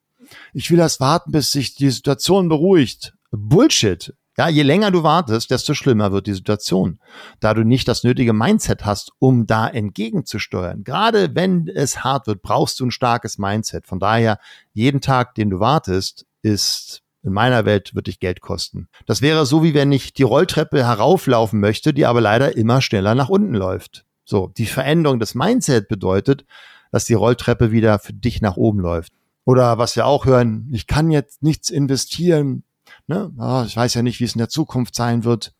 Ich 0.53 0.71
will 0.71 0.79
erst 0.79 1.01
warten, 1.01 1.33
bis 1.33 1.53
sich 1.53 1.75
die 1.75 1.91
Situation 1.91 2.49
beruhigt. 2.49 3.15
Bullshit. 3.31 4.15
Ja, 4.39 4.49
je 4.49 4.63
länger 4.63 4.91
du 4.91 5.03
wartest, 5.03 5.51
desto 5.51 5.73
schlimmer 5.73 6.13
wird 6.13 6.27
die 6.27 6.35
Situation, 6.35 6.99
da 7.41 7.55
du 7.55 7.65
nicht 7.65 7.89
das 7.89 8.05
nötige 8.05 8.35
Mindset 8.35 8.85
hast, 8.85 9.13
um 9.19 9.47
da 9.47 9.67
entgegenzusteuern. 9.67 10.85
Gerade 10.85 11.35
wenn 11.35 11.69
es 11.69 12.05
hart 12.05 12.27
wird, 12.27 12.43
brauchst 12.43 12.79
du 12.79 12.87
ein 12.87 12.91
starkes 12.91 13.39
Mindset. 13.39 13.87
Von 13.87 13.99
daher, 13.99 14.39
jeden 14.75 15.01
Tag, 15.01 15.35
den 15.37 15.49
du 15.49 15.59
wartest, 15.59 16.27
ist 16.43 17.03
in 17.23 17.33
meiner 17.33 17.65
Welt 17.65 17.95
wird 17.95 18.07
dich 18.07 18.21
Geld 18.21 18.41
kosten. 18.41 18.89
Das 19.07 19.21
wäre 19.21 19.47
so, 19.47 19.65
wie 19.65 19.75
wenn 19.75 19.91
ich 19.91 20.13
die 20.13 20.23
Rolltreppe 20.23 20.85
herauflaufen 20.85 21.59
möchte, 21.59 21.93
die 21.93 22.07
aber 22.07 22.21
leider 22.21 22.57
immer 22.57 22.81
schneller 22.83 23.15
nach 23.15 23.31
unten 23.31 23.55
läuft. 23.55 24.05
So, 24.25 24.53
die 24.57 24.67
Veränderung 24.67 25.19
des 25.19 25.35
Mindset 25.35 25.89
bedeutet, 25.89 26.45
dass 26.93 27.05
die 27.05 27.15
Rolltreppe 27.15 27.73
wieder 27.73 27.99
für 27.99 28.13
dich 28.13 28.43
nach 28.43 28.57
oben 28.57 28.81
läuft. 28.81 29.13
Oder 29.45 29.79
was 29.79 29.97
wir 29.97 30.07
auch 30.07 30.27
hören, 30.27 30.69
ich 30.73 30.87
kann 30.87 31.11
jetzt 31.11 31.43
nichts 31.43 31.71
investieren, 31.71 32.65
Ne? 33.07 33.33
Oh, 33.39 33.65
ich 33.67 33.77
weiß 33.77 33.95
ja 33.95 34.03
nicht, 34.03 34.21
wie 34.21 34.25
es 34.25 34.35
in 34.35 34.41
der 34.41 34.49
Zukunft 34.49 34.95
sein 34.95 35.25
wird. 35.25 35.53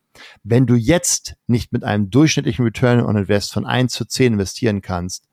Wenn 0.43 0.65
du 0.65 0.75
jetzt 0.75 1.35
nicht 1.47 1.71
mit 1.71 1.83
einem 1.83 2.09
durchschnittlichen 2.09 2.65
Return 2.65 3.01
on 3.01 3.17
Invest 3.17 3.53
von 3.53 3.65
1 3.65 3.93
zu 3.93 4.05
10 4.05 4.33
investieren 4.33 4.81
kannst, 4.81 5.27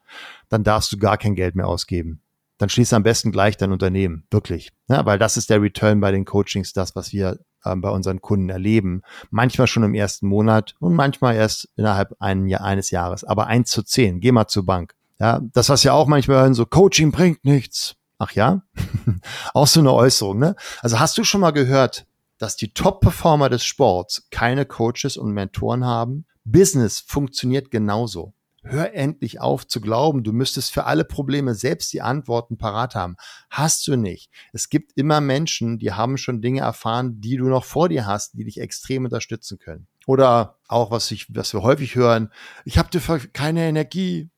dann 0.49 0.63
darfst 0.65 0.93
du 0.93 0.99
gar 0.99 1.19
kein 1.19 1.35
Geld 1.35 1.55
mehr 1.55 1.67
ausgeben. 1.67 2.21
Dann 2.59 2.69
schließ 2.69 2.93
am 2.93 3.03
besten 3.03 3.33
gleich 3.33 3.57
dein 3.57 3.73
Unternehmen. 3.73 4.27
Wirklich. 4.31 4.71
Ja, 4.89 5.05
weil 5.07 5.19
das 5.19 5.37
ist 5.37 5.51
der 5.51 5.61
Return 5.61 6.01
bei 6.01 6.13
den 6.13 6.25
Coachings, 6.25 6.73
das, 6.73 6.95
was 6.95 7.13
wir 7.13 7.41
äh, 7.65 7.75
bei 7.77 7.91
unseren 7.91 8.21
Kunden 8.21 8.49
erleben. 8.49 9.03
Manchmal 9.31 9.67
schon 9.67 9.83
im 9.83 9.95
ersten 9.95 10.29
Monat 10.29 10.75
und 10.79 10.95
manchmal 10.95 11.35
erst 11.35 11.69
innerhalb 11.77 12.15
ein 12.21 12.47
Jahr, 12.47 12.63
eines 12.63 12.91
Jahres. 12.91 13.25
Aber 13.25 13.49
eins 13.49 13.71
zu 13.71 13.83
zehn, 13.83 14.21
geh 14.21 14.31
mal 14.31 14.47
zur 14.47 14.65
Bank. 14.65 14.95
Ja, 15.19 15.41
das, 15.53 15.69
was 15.69 15.83
ja 15.83 15.93
auch 15.93 16.07
manchmal 16.07 16.39
hören, 16.39 16.55
so 16.55 16.67
Coaching 16.67 17.11
bringt 17.11 17.45
nichts. 17.45 17.97
Ach 18.19 18.33
ja? 18.33 18.63
auch 19.55 19.67
so 19.67 19.81
eine 19.81 19.93
Äußerung, 19.93 20.39
ne? 20.39 20.57
Also 20.81 21.01
hast 21.01 21.19
du 21.19 21.25
schon 21.25 21.41
mal 21.41 21.53
gehört, 21.53 22.07
dass 22.39 22.57
die 22.57 22.73
Top-Performer 22.73 23.49
des 23.49 23.65
Sports 23.65 24.29
keine 24.31 24.67
Coaches 24.67 25.17
und 25.17 25.33
Mentoren 25.33 25.85
haben? 25.85 26.27
Business 26.45 27.01
funktioniert 27.01 27.71
genauso. 27.71 28.35
Hör 28.67 28.95
endlich 28.95 29.43
auf 29.43 29.67
zu 29.67 29.79
glauben, 29.83 30.25
du 30.25 30.33
müsstest 30.33 30.73
für 30.73 30.85
alle 30.85 31.05
Probleme 31.05 31.55
selbst 31.55 31.93
die 31.93 32.01
Antworten 32.01 32.57
parat 32.57 32.95
haben. 32.95 33.17
Hast 33.51 33.87
du 33.87 33.97
nicht. 33.97 34.31
Es 34.55 34.71
gibt 34.71 34.93
immer 34.97 35.21
Menschen, 35.21 35.79
die 35.79 35.93
haben 35.93 36.17
schon 36.17 36.41
Dinge 36.41 36.61
erfahren, 36.61 37.21
die 37.21 37.37
du 37.37 37.45
noch 37.45 37.65
vor 37.65 37.91
dir 37.91 38.07
hast, 38.07 38.33
die 38.39 38.45
dich 38.45 38.59
extrem 38.59 39.05
unterstützen 39.05 39.59
können. 39.59 39.87
Oder 40.07 40.59
auch, 40.67 40.91
was, 40.91 41.11
ich, 41.11 41.27
was 41.35 41.53
wir 41.53 41.63
häufig 41.63 41.95
hören, 41.95 42.31
ich 42.65 42.79
habe 42.79 42.89
keine 43.35 43.69
Energie. 43.69 44.31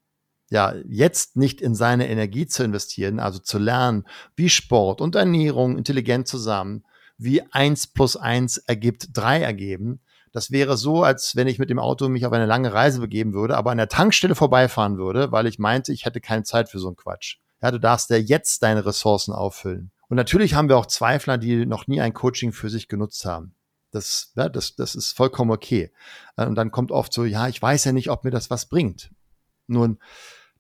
Ja, 0.48 0.74
jetzt 0.88 1.36
nicht 1.36 1.60
in 1.60 1.74
seine 1.74 2.08
Energie 2.08 2.46
zu 2.46 2.62
investieren, 2.62 3.18
also 3.18 3.38
zu 3.40 3.58
lernen, 3.58 4.04
wie 4.36 4.48
Sport 4.48 5.00
und 5.00 5.16
Ernährung 5.16 5.76
intelligent 5.76 6.28
zusammen, 6.28 6.84
wie 7.18 7.42
eins 7.52 7.86
plus 7.86 8.16
eins 8.16 8.58
ergibt 8.58 9.08
drei 9.12 9.40
ergeben, 9.40 10.00
das 10.36 10.50
wäre 10.50 10.76
so, 10.76 11.02
als 11.02 11.34
wenn 11.34 11.46
ich 11.46 11.58
mit 11.58 11.70
dem 11.70 11.78
Auto 11.78 12.10
mich 12.10 12.26
auf 12.26 12.32
eine 12.34 12.44
lange 12.44 12.70
Reise 12.70 13.00
begeben 13.00 13.32
würde, 13.32 13.56
aber 13.56 13.70
an 13.70 13.78
der 13.78 13.88
Tankstelle 13.88 14.34
vorbeifahren 14.34 14.98
würde, 14.98 15.32
weil 15.32 15.46
ich 15.46 15.58
meinte, 15.58 15.94
ich 15.94 16.04
hätte 16.04 16.20
keine 16.20 16.42
Zeit 16.42 16.68
für 16.68 16.78
so 16.78 16.88
einen 16.88 16.96
Quatsch. 16.96 17.38
Ja, 17.62 17.70
du 17.70 17.80
darfst 17.80 18.10
ja 18.10 18.18
jetzt 18.18 18.62
deine 18.62 18.84
Ressourcen 18.84 19.32
auffüllen. 19.32 19.92
Und 20.08 20.18
natürlich 20.18 20.52
haben 20.52 20.68
wir 20.68 20.76
auch 20.76 20.84
Zweifler, 20.84 21.38
die 21.38 21.64
noch 21.64 21.86
nie 21.86 22.02
ein 22.02 22.12
Coaching 22.12 22.52
für 22.52 22.68
sich 22.68 22.86
genutzt 22.86 23.24
haben. 23.24 23.54
Das, 23.92 24.32
ja, 24.36 24.50
das, 24.50 24.76
das 24.76 24.94
ist 24.94 25.16
vollkommen 25.16 25.50
okay. 25.50 25.90
Und 26.36 26.54
dann 26.54 26.70
kommt 26.70 26.92
oft 26.92 27.14
so, 27.14 27.24
ja, 27.24 27.48
ich 27.48 27.62
weiß 27.62 27.84
ja 27.84 27.92
nicht, 27.92 28.10
ob 28.10 28.22
mir 28.22 28.30
das 28.30 28.50
was 28.50 28.66
bringt. 28.66 29.10
Nun, 29.66 29.98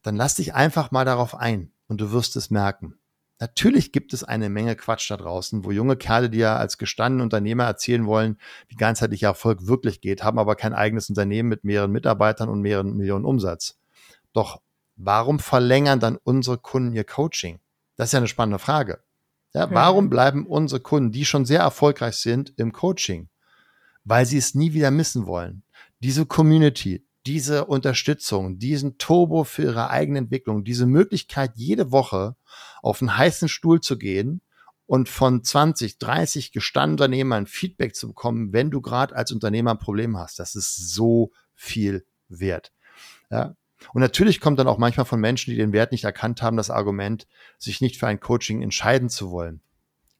dann 0.02 0.16
lass 0.16 0.36
dich 0.36 0.54
einfach 0.54 0.90
mal 0.90 1.04
darauf 1.04 1.34
ein 1.34 1.72
und 1.88 2.00
du 2.00 2.12
wirst 2.12 2.36
es 2.36 2.50
merken. 2.50 2.98
Natürlich 3.38 3.92
gibt 3.92 4.14
es 4.14 4.24
eine 4.24 4.48
Menge 4.48 4.76
Quatsch 4.76 5.10
da 5.10 5.16
draußen, 5.18 5.64
wo 5.64 5.70
junge 5.70 5.96
Kerle, 5.96 6.30
die 6.30 6.38
ja 6.38 6.56
als 6.56 6.78
gestandene 6.78 7.22
Unternehmer 7.22 7.64
erzählen 7.64 8.06
wollen, 8.06 8.38
wie 8.68 8.76
ganzheitlicher 8.76 9.28
Erfolg 9.28 9.66
wirklich 9.66 10.00
geht, 10.00 10.24
haben 10.24 10.38
aber 10.38 10.56
kein 10.56 10.72
eigenes 10.72 11.10
Unternehmen 11.10 11.50
mit 11.50 11.62
mehreren 11.62 11.92
Mitarbeitern 11.92 12.48
und 12.48 12.62
mehreren 12.62 12.96
Millionen 12.96 13.26
Umsatz. 13.26 13.78
Doch 14.32 14.62
warum 14.96 15.38
verlängern 15.38 16.00
dann 16.00 16.16
unsere 16.16 16.56
Kunden 16.56 16.94
ihr 16.94 17.04
Coaching? 17.04 17.60
Das 17.96 18.08
ist 18.08 18.12
ja 18.12 18.18
eine 18.18 18.28
spannende 18.28 18.58
Frage. 18.58 19.00
Ja, 19.52 19.70
warum 19.70 20.10
bleiben 20.10 20.46
unsere 20.46 20.80
Kunden, 20.80 21.12
die 21.12 21.24
schon 21.24 21.46
sehr 21.46 21.60
erfolgreich 21.60 22.16
sind, 22.16 22.52
im 22.58 22.72
Coaching? 22.72 23.28
Weil 24.04 24.26
sie 24.26 24.36
es 24.36 24.54
nie 24.54 24.74
wieder 24.74 24.90
missen 24.90 25.26
wollen. 25.26 25.62
Diese 26.00 26.26
Community, 26.26 27.05
diese 27.26 27.64
Unterstützung, 27.64 28.58
diesen 28.58 28.98
Turbo 28.98 29.44
für 29.44 29.62
ihre 29.62 29.90
eigene 29.90 30.20
Entwicklung, 30.20 30.64
diese 30.64 30.86
Möglichkeit, 30.86 31.52
jede 31.56 31.90
Woche 31.90 32.36
auf 32.82 33.02
einen 33.02 33.16
heißen 33.16 33.48
Stuhl 33.48 33.80
zu 33.80 33.98
gehen 33.98 34.40
und 34.86 35.08
von 35.08 35.42
20, 35.42 35.98
30 35.98 36.52
gestandenen 36.52 36.94
Unternehmern 36.94 37.46
Feedback 37.46 37.96
zu 37.96 38.08
bekommen, 38.08 38.52
wenn 38.52 38.70
du 38.70 38.80
gerade 38.80 39.16
als 39.16 39.32
Unternehmer 39.32 39.72
ein 39.72 39.78
Problem 39.78 40.16
hast. 40.16 40.38
Das 40.38 40.54
ist 40.54 40.76
so 40.94 41.32
viel 41.54 42.06
wert. 42.28 42.72
Ja. 43.30 43.56
Und 43.92 44.00
natürlich 44.00 44.40
kommt 44.40 44.58
dann 44.58 44.68
auch 44.68 44.78
manchmal 44.78 45.06
von 45.06 45.20
Menschen, 45.20 45.50
die 45.50 45.56
den 45.56 45.72
Wert 45.72 45.92
nicht 45.92 46.04
erkannt 46.04 46.42
haben, 46.42 46.56
das 46.56 46.70
Argument, 46.70 47.26
sich 47.58 47.80
nicht 47.80 47.98
für 47.98 48.06
ein 48.06 48.20
Coaching 48.20 48.62
entscheiden 48.62 49.10
zu 49.10 49.30
wollen. 49.30 49.60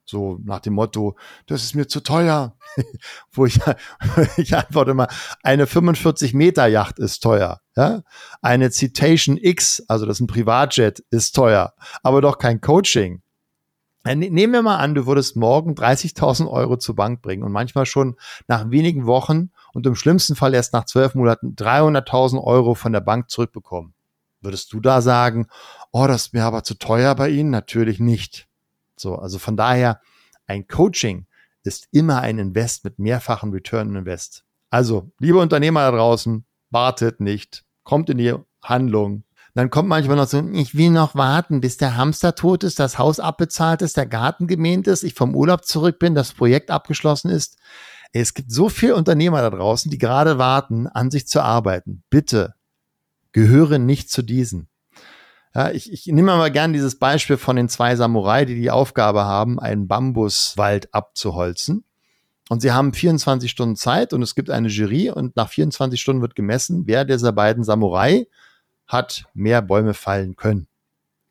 So 0.07 0.39
nach 0.45 0.61
dem 0.61 0.75
Motto, 0.75 1.17
das 1.47 1.65
ist 1.65 1.75
mir 1.75 1.89
zu 1.89 2.01
teuer. 2.01 2.57
Wo 3.33 3.45
ich, 3.45 3.59
ich 4.37 4.57
antworte 4.57 4.95
mal, 4.95 5.09
eine 5.43 5.67
45 5.67 6.33
Meter 6.33 6.67
Yacht 6.69 6.99
ist 7.01 7.21
teuer. 7.21 7.61
Ja? 7.77 8.03
Eine 8.41 8.71
Citation 8.71 9.37
X, 9.37 9.83
also 9.89 10.07
das 10.07 10.19
ist 10.19 10.21
ein 10.21 10.29
Privatjet, 10.29 11.01
ist 11.11 11.35
teuer, 11.35 11.75
aber 12.03 12.21
doch 12.21 12.39
kein 12.39 12.61
Coaching. 12.61 13.21
Äh, 14.05 14.15
ne, 14.15 14.31
nehmen 14.31 14.53
wir 14.53 14.63
mal 14.63 14.77
an, 14.77 14.95
du 14.95 15.07
würdest 15.07 15.35
morgen 15.35 15.75
30.000 15.75 16.49
Euro 16.49 16.77
zur 16.77 16.95
Bank 16.95 17.23
bringen 17.23 17.43
und 17.43 17.51
manchmal 17.51 17.87
schon 17.87 18.15
nach 18.47 18.71
wenigen 18.71 19.07
Wochen 19.07 19.51
und 19.73 19.85
im 19.87 19.97
schlimmsten 19.97 20.37
Fall 20.37 20.55
erst 20.55 20.73
nach 20.73 20.85
zwölf 20.85 21.17
Monaten 21.17 21.57
300.000 21.57 22.41
Euro 22.43 22.75
von 22.75 22.93
der 22.93 23.01
Bank 23.01 23.29
zurückbekommen. 23.29 23.95
Würdest 24.41 24.73
du 24.73 24.79
da 24.79 25.01
sagen, 25.01 25.49
oh, 25.91 26.07
das 26.07 26.27
ist 26.27 26.35
mir 26.35 26.45
aber 26.45 26.63
zu 26.63 26.75
teuer 26.75 27.17
bei 27.17 27.31
Ihnen? 27.31 27.51
Natürlich 27.51 27.99
nicht. 27.99 28.47
So, 28.99 29.17
also 29.17 29.39
von 29.39 29.57
daher, 29.57 30.01
ein 30.47 30.67
Coaching 30.67 31.27
ist 31.63 31.89
immer 31.91 32.21
ein 32.21 32.39
Invest 32.39 32.85
mit 32.85 32.99
mehrfachen 32.99 33.53
Return 33.53 33.95
Invest. 33.95 34.45
Also, 34.71 35.11
liebe 35.19 35.39
Unternehmer 35.39 35.81
da 35.81 35.97
draußen, 35.97 36.45
wartet 36.71 37.21
nicht, 37.21 37.65
kommt 37.83 38.11
in 38.11 38.19
die 38.19 38.35
Handlung. 38.63 39.25
Dann 39.55 39.71
kommt 39.71 39.89
manchmal 39.89 40.17
noch 40.17 40.29
so, 40.29 40.47
ich 40.53 40.77
will 40.77 40.91
noch 40.91 41.15
warten, 41.15 41.61
bis 41.61 41.79
der 41.79 41.97
Hamster 41.97 42.35
tot 42.35 42.63
ist, 42.63 42.79
das 42.79 42.99
Haus 42.99 43.21
abbezahlt 43.21 43.81
ist, 43.81 43.97
der 43.97 44.07
Garten 44.07 44.47
gemäht 44.47 44.87
ist, 44.87 45.03
ich 45.03 45.15
vom 45.15 45.35
Urlaub 45.35 45.65
zurück 45.65 45.99
bin, 45.99 46.15
das 46.15 46.33
Projekt 46.33 46.71
abgeschlossen 46.71 47.31
ist. 47.31 47.57
Es 48.13 48.35
gibt 48.35 48.53
so 48.53 48.69
viele 48.69 48.97
Unternehmer 48.97 49.41
da 49.41 49.51
draußen, 49.51 49.91
die 49.91 49.99
gerade 49.99 50.39
warten, 50.39 50.87
an 50.87 51.11
sich 51.11 51.27
zu 51.27 51.41
arbeiten. 51.41 52.03
Bitte 52.11 52.55
gehöre 53.33 53.79
nicht 53.79 54.11
zu 54.11 54.23
diesen. 54.23 54.69
Ja, 55.57 55.71
ich, 55.71 55.91
ich 55.91 56.07
nehme 56.07 56.37
mal 56.37 56.51
gern 56.51 56.75
dieses 56.75 56.99
Beispiel 56.99 57.39
von 57.39 57.57
den 57.57 57.71
zwei 57.71 57.97
Samurai, 57.97 58.45
die 58.45 58.57
die 58.57 58.71
Aufgabe 58.71 59.25
haben, 59.25 59.59
einen 59.59 59.89
Bambuswald 59.89 60.93
abzuholzen. 60.93 61.83
Und 62.51 62.61
sie 62.61 62.73
haben 62.73 62.93
24 62.93 63.51
Stunden 63.51 63.75
Zeit 63.75 64.13
und 64.13 64.21
es 64.21 64.35
gibt 64.35 64.51
eine 64.51 64.69
Jury 64.69 65.09
und 65.09 65.35
nach 65.35 65.49
24 65.49 65.99
Stunden 65.99 66.21
wird 66.21 66.35
gemessen, 66.35 66.83
wer 66.87 67.07
dieser 67.07 67.33
beiden 67.33 67.65
Samurai 67.65 68.27
hat 68.87 69.25
mehr 69.33 69.63
Bäume 69.63 69.95
fallen 69.95 70.37
können. 70.37 70.69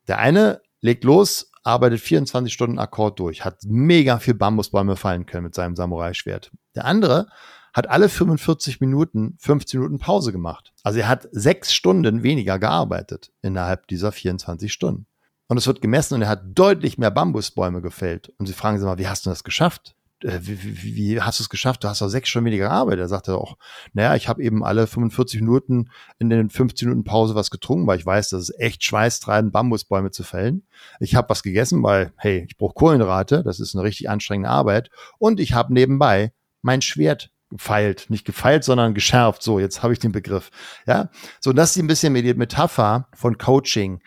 Der 0.08 0.18
eine 0.18 0.60
legt 0.80 1.04
los, 1.04 1.52
arbeitet 1.62 2.00
24 2.00 2.52
Stunden 2.52 2.80
Akkord 2.80 3.20
durch, 3.20 3.44
hat 3.44 3.58
mega 3.64 4.18
viel 4.18 4.34
Bambusbäume 4.34 4.96
fallen 4.96 5.26
können 5.26 5.44
mit 5.44 5.54
seinem 5.54 5.76
Samurai-Schwert. 5.76 6.50
Der 6.74 6.84
andere 6.84 7.28
hat 7.76 7.90
alle 7.90 8.08
45 8.08 8.80
Minuten 8.80 9.36
15 9.38 9.78
Minuten 9.78 9.98
Pause 9.98 10.32
gemacht. 10.32 10.72
Also 10.82 11.00
er 11.00 11.08
hat 11.08 11.28
sechs 11.30 11.74
Stunden 11.74 12.22
weniger 12.22 12.58
gearbeitet 12.58 13.32
innerhalb 13.42 13.86
dieser 13.88 14.12
24 14.12 14.72
Stunden. 14.72 15.06
Und 15.48 15.58
es 15.58 15.66
wird 15.66 15.82
gemessen 15.82 16.14
und 16.14 16.22
er 16.22 16.30
hat 16.30 16.42
deutlich 16.54 16.96
mehr 16.96 17.10
Bambusbäume 17.10 17.82
gefällt. 17.82 18.32
Und 18.38 18.46
sie 18.46 18.54
fragen 18.54 18.78
sie 18.78 18.86
mal, 18.86 18.96
wie 18.96 19.06
hast 19.06 19.26
du 19.26 19.30
das 19.30 19.44
geschafft? 19.44 19.94
Äh, 20.22 20.38
wie, 20.40 20.82
wie, 20.82 20.96
wie 20.96 21.20
hast 21.20 21.38
du 21.38 21.42
es 21.42 21.50
geschafft? 21.50 21.84
Du 21.84 21.88
hast 21.88 22.00
doch 22.00 22.08
sechs 22.08 22.30
Stunden 22.30 22.46
weniger 22.46 22.68
gearbeitet. 22.68 23.00
Er 23.00 23.08
sagte 23.08 23.36
auch, 23.36 23.58
naja, 23.92 24.16
ich 24.16 24.26
habe 24.26 24.42
eben 24.42 24.64
alle 24.64 24.86
45 24.86 25.42
Minuten 25.42 25.90
in 26.18 26.30
den 26.30 26.48
15 26.48 26.88
Minuten 26.88 27.04
Pause 27.04 27.34
was 27.34 27.50
getrunken, 27.50 27.86
weil 27.86 27.98
ich 27.98 28.06
weiß, 28.06 28.30
dass 28.30 28.44
es 28.44 28.58
echt 28.58 28.84
schweißtreibend 28.84 29.52
Bambusbäume 29.52 30.10
zu 30.12 30.24
fällen. 30.24 30.66
Ich 30.98 31.14
habe 31.14 31.28
was 31.28 31.42
gegessen, 31.42 31.82
weil, 31.82 32.14
hey, 32.16 32.46
ich 32.48 32.56
brauche 32.56 32.72
Kohlenhydrate, 32.72 33.42
das 33.44 33.60
ist 33.60 33.74
eine 33.74 33.84
richtig 33.84 34.08
anstrengende 34.08 34.48
Arbeit. 34.48 34.88
Und 35.18 35.40
ich 35.40 35.52
habe 35.52 35.74
nebenbei 35.74 36.32
mein 36.62 36.80
Schwert 36.80 37.30
gefeilt, 37.56 38.06
nicht 38.08 38.24
gefeilt, 38.24 38.64
sondern 38.64 38.94
geschärft. 38.94 39.42
So, 39.42 39.58
jetzt 39.58 39.82
habe 39.82 39.92
ich 39.92 39.98
den 39.98 40.12
Begriff. 40.12 40.50
Ja, 40.86 41.10
so 41.40 41.52
das 41.52 41.76
ist 41.76 41.82
ein 41.82 41.86
bisschen 41.86 42.14
die 42.14 42.34
Metapher 42.34 43.08
von 43.14 43.38
Coaching. 43.38 44.00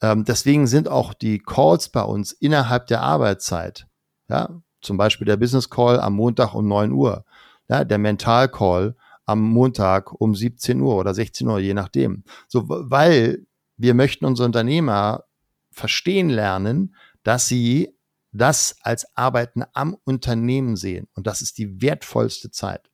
Ähm, 0.00 0.24
deswegen 0.24 0.66
sind 0.66 0.88
auch 0.88 1.14
die 1.14 1.38
Calls 1.38 1.88
bei 1.88 2.02
uns 2.02 2.32
innerhalb 2.32 2.86
der 2.86 3.02
Arbeitszeit. 3.02 3.86
Ja, 4.28 4.60
zum 4.80 4.96
Beispiel 4.96 5.26
der 5.26 5.36
Business 5.36 5.70
Call 5.70 6.00
am 6.00 6.14
Montag 6.14 6.54
um 6.54 6.68
9 6.68 6.92
Uhr. 6.92 7.24
Ja, 7.68 7.84
der 7.84 7.98
Mental 7.98 8.48
Call 8.48 8.96
am 9.26 9.42
Montag 9.42 10.12
um 10.20 10.34
17 10.34 10.80
Uhr 10.80 10.96
oder 10.96 11.14
16 11.14 11.46
Uhr, 11.48 11.58
je 11.58 11.74
nachdem. 11.74 12.24
So, 12.46 12.64
weil 12.66 13.46
wir 13.76 13.94
möchten 13.94 14.24
unsere 14.24 14.46
Unternehmer 14.46 15.24
verstehen 15.70 16.30
lernen, 16.30 16.94
dass 17.22 17.46
sie 17.46 17.94
das 18.38 18.76
als 18.82 19.16
Arbeiten 19.16 19.64
am 19.72 19.96
Unternehmen 20.04 20.76
sehen. 20.76 21.08
Und 21.14 21.26
das 21.26 21.42
ist 21.42 21.58
die 21.58 21.82
wertvollste 21.82 22.50
Zeit. 22.50 22.90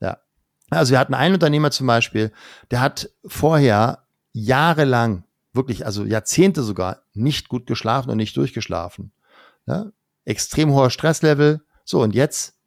Ja. 0.00 0.18
Also 0.70 0.92
wir 0.92 0.98
hatten 0.98 1.14
einen 1.14 1.34
Unternehmer 1.34 1.70
zum 1.70 1.86
Beispiel, 1.86 2.32
der 2.70 2.80
hat 2.80 3.10
vorher 3.26 4.06
jahrelang, 4.32 5.24
wirklich, 5.52 5.86
also 5.86 6.04
Jahrzehnte 6.04 6.62
sogar, 6.62 7.02
nicht 7.14 7.48
gut 7.48 7.66
geschlafen 7.66 8.10
und 8.10 8.16
nicht 8.16 8.36
durchgeschlafen. 8.36 9.12
Ja. 9.66 9.86
Extrem 10.24 10.72
hoher 10.72 10.90
Stresslevel. 10.90 11.62
So, 11.84 12.02
und 12.02 12.14
jetzt 12.14 12.58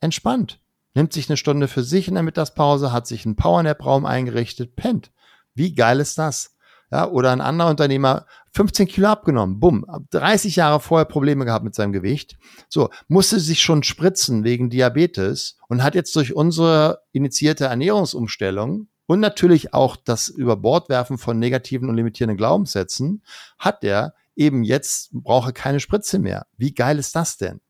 entspannt. 0.00 0.60
Nimmt 0.94 1.12
sich 1.12 1.28
eine 1.28 1.36
Stunde 1.36 1.68
für 1.68 1.84
sich 1.84 2.08
in 2.08 2.14
der 2.14 2.22
Mittagspause, 2.22 2.92
hat 2.92 3.06
sich 3.06 3.24
einen 3.24 3.36
Powernap-Raum 3.36 4.06
eingerichtet, 4.06 4.74
pennt. 4.74 5.12
Wie 5.54 5.74
geil 5.74 6.00
ist 6.00 6.18
das? 6.18 6.56
Ja, 6.90 7.08
oder 7.08 7.30
ein 7.30 7.40
anderer 7.40 7.70
Unternehmer 7.70 8.26
15 8.52 8.88
Kilo 8.88 9.08
abgenommen, 9.08 9.60
bumm, 9.60 9.86
30 10.10 10.56
Jahre 10.56 10.80
vorher 10.80 11.04
Probleme 11.04 11.44
gehabt 11.44 11.64
mit 11.64 11.74
seinem 11.74 11.92
Gewicht. 11.92 12.36
So, 12.68 12.90
musste 13.06 13.38
sich 13.38 13.62
schon 13.62 13.84
spritzen 13.84 14.42
wegen 14.42 14.70
Diabetes 14.70 15.56
und 15.68 15.84
hat 15.84 15.94
jetzt 15.94 16.16
durch 16.16 16.34
unsere 16.34 17.02
initiierte 17.12 17.66
Ernährungsumstellung 17.66 18.88
und 19.06 19.20
natürlich 19.20 19.72
auch 19.72 19.96
das 19.96 20.28
Überbordwerfen 20.28 21.16
von 21.16 21.38
negativen 21.38 21.88
und 21.88 21.94
limitierenden 21.94 22.36
Glaubenssätzen, 22.36 23.22
hat 23.58 23.84
der 23.84 24.14
eben 24.34 24.64
jetzt, 24.64 25.10
brauche 25.12 25.52
keine 25.52 25.78
Spritze 25.78 26.18
mehr. 26.18 26.46
Wie 26.56 26.74
geil 26.74 26.98
ist 26.98 27.14
das 27.14 27.36
denn? 27.36 27.60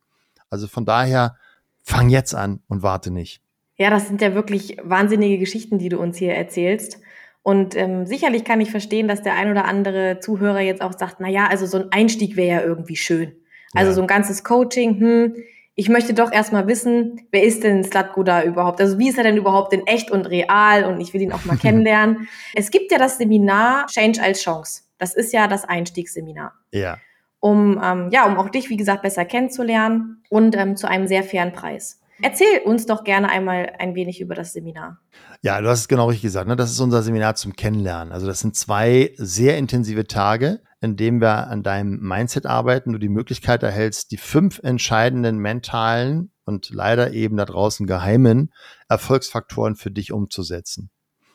Also 0.49 0.67
von 0.67 0.87
daher, 0.87 1.37
Fang 1.83 2.09
jetzt 2.09 2.35
an 2.35 2.61
und 2.69 2.83
warte 2.83 3.11
nicht. 3.11 3.43
Ja, 3.77 3.91
das 3.91 4.07
sind 4.09 4.21
ja 4.21 4.35
wirklich 4.35 4.77
wahnsinnige 4.83 5.39
Geschichten, 5.39 5.79
die 5.79 5.89
du 5.89 5.99
uns 5.99 6.19
hier 6.19 6.35
erzählst. 6.35 7.01
Und 7.43 7.75
ähm, 7.75 8.07
sicherlich 8.07 8.45
kann 8.45 8.61
ich 8.61 8.71
verstehen, 8.71 9.09
dass 9.09 9.23
der 9.23 9.35
ein 9.35 9.51
oder 9.51 9.65
andere 9.65 10.21
Zuhörer 10.21 10.61
jetzt 10.61 10.83
auch 10.83 10.93
sagt, 10.93 11.17
na 11.21 11.29
ja, 11.29 11.47
also 11.47 11.67
so 11.67 11.79
ein 11.79 11.91
Einstieg 11.91 12.37
wäre 12.37 12.61
ja 12.61 12.67
irgendwie 12.67 12.97
schön. 12.97 13.33
Also 13.73 13.91
ja. 13.91 13.95
so 13.95 14.01
ein 14.03 14.07
ganzes 14.07 14.45
Coaching, 14.45 15.01
hm, 15.01 15.37
ich 15.75 15.89
möchte 15.89 16.13
doch 16.13 16.31
erstmal 16.31 16.67
wissen, 16.67 17.23
wer 17.31 17.43
ist 17.43 17.65
denn 17.65 17.85
Slatko 17.85 18.23
da 18.23 18.43
überhaupt? 18.43 18.81
Also 18.81 18.99
wie 18.99 19.09
ist 19.09 19.17
er 19.17 19.25
denn 19.25 19.39
überhaupt 19.39 19.73
in 19.73 19.87
echt 19.87 20.11
und 20.11 20.27
real? 20.27 20.85
Und 20.85 21.01
ich 21.01 21.15
will 21.15 21.23
ihn 21.23 21.33
auch 21.33 21.45
mal 21.47 21.57
kennenlernen. 21.61 22.29
Es 22.55 22.71
gibt 22.71 22.93
ja 22.93 22.99
das 22.99 23.17
Seminar 23.17 23.87
Change 23.87 24.23
als 24.23 24.43
Chance. 24.43 24.83
Das 24.99 25.15
ist 25.15 25.33
ja 25.33 25.49
das 25.49 25.65
Einstiegsseminar. 25.65 26.53
Ja. 26.73 26.99
Um, 27.39 27.81
ähm, 27.83 28.11
ja, 28.13 28.27
um 28.27 28.37
auch 28.37 28.51
dich, 28.51 28.69
wie 28.69 28.77
gesagt, 28.77 29.01
besser 29.01 29.25
kennenzulernen 29.25 30.23
und 30.29 30.55
ähm, 30.55 30.77
zu 30.77 30.87
einem 30.87 31.07
sehr 31.07 31.23
fairen 31.23 31.53
Preis. 31.53 32.00
Erzähl 32.23 32.61
uns 32.65 32.87
doch 32.87 33.05
gerne 33.05 33.29
einmal 33.31 33.73
ein 33.79 33.95
wenig 33.95 34.21
über 34.21 34.35
das 34.35 34.53
Seminar. 34.53 34.99
Ja, 35.43 35.61
du 35.61 35.69
hast 35.69 35.81
es 35.81 35.89
genau 35.89 36.07
richtig 36.07 36.23
gesagt. 36.23 36.49
Ne? 36.49 36.57
Das 36.57 36.71
ist 36.71 36.81
unser 36.81 37.03
Seminar 37.03 37.35
zum 37.35 37.55
Kennenlernen. 37.55 38.13
Also 38.13 38.27
das 38.27 38.41
sind 38.41 38.57
zwei 38.57 39.15
sehr 39.17 39.57
intensive 39.59 40.07
Tage, 40.07 40.61
in 40.81 40.97
denen 40.97 41.21
wir 41.21 41.49
an 41.49 41.63
deinem 41.63 41.99
Mindset 42.01 42.47
arbeiten. 42.47 42.93
Du 42.93 42.99
die 42.99 43.09
Möglichkeit 43.09 43.63
erhältst, 43.63 44.11
die 44.13 44.17
fünf 44.17 44.61
entscheidenden 44.63 45.39
mentalen 45.39 46.33
und 46.45 46.71
leider 46.71 47.13
eben 47.13 47.37
da 47.37 47.45
draußen 47.45 47.87
geheimen 47.87 48.53
Erfolgsfaktoren 48.89 49.77
für 49.77 49.91
dich 49.91 50.13
umzusetzen. 50.13 50.91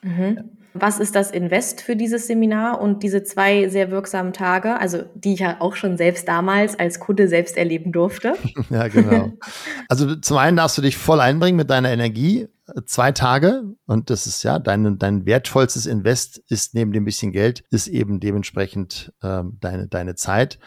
Mhm. 0.06 0.52
Was 0.78 1.00
ist 1.00 1.16
das 1.16 1.32
Invest 1.32 1.80
für 1.82 1.96
dieses 1.96 2.28
Seminar 2.28 2.82
und 2.82 3.02
diese 3.02 3.24
zwei 3.24 3.70
sehr 3.70 3.92
wirksamen 3.92 4.34
Tage, 4.34 4.78
also 4.78 5.04
die 5.16 5.34
ich 5.34 5.40
ja 5.40 5.62
auch 5.62 5.76
schon 5.76 5.96
selbst 5.96 6.28
damals 6.28 6.78
als 6.78 7.00
Kunde 7.00 7.30
selbst 7.30 7.56
erleben 7.56 7.94
durfte? 7.94 8.34
ja, 8.70 8.90
genau. 8.90 9.32
Also 9.88 10.16
zum 10.18 10.36
einen 10.36 10.58
darfst 10.58 10.78
du 10.78 10.82
dich 10.82 10.98
voll 10.98 11.22
einbringen 11.22 11.56
mit 11.56 11.70
deiner 11.70 11.92
Energie, 11.92 12.50
zwei 12.86 13.14
Tage 13.14 13.64
und 13.86 14.10
das 14.10 14.28
ist 14.28 14.44
ja 14.44 14.60
dein, 14.60 15.00
dein 15.00 15.26
wertvollstes 15.26 15.86
Invest 15.86 16.44
ist 16.50 16.74
neben 16.74 16.92
dem 16.92 17.06
bisschen 17.06 17.32
Geld, 17.32 17.64
ist 17.70 17.88
eben 17.88 18.20
dementsprechend 18.20 19.14
ähm, 19.24 19.58
deine, 19.62 19.88
deine 19.88 20.16
Zeit 20.16 20.60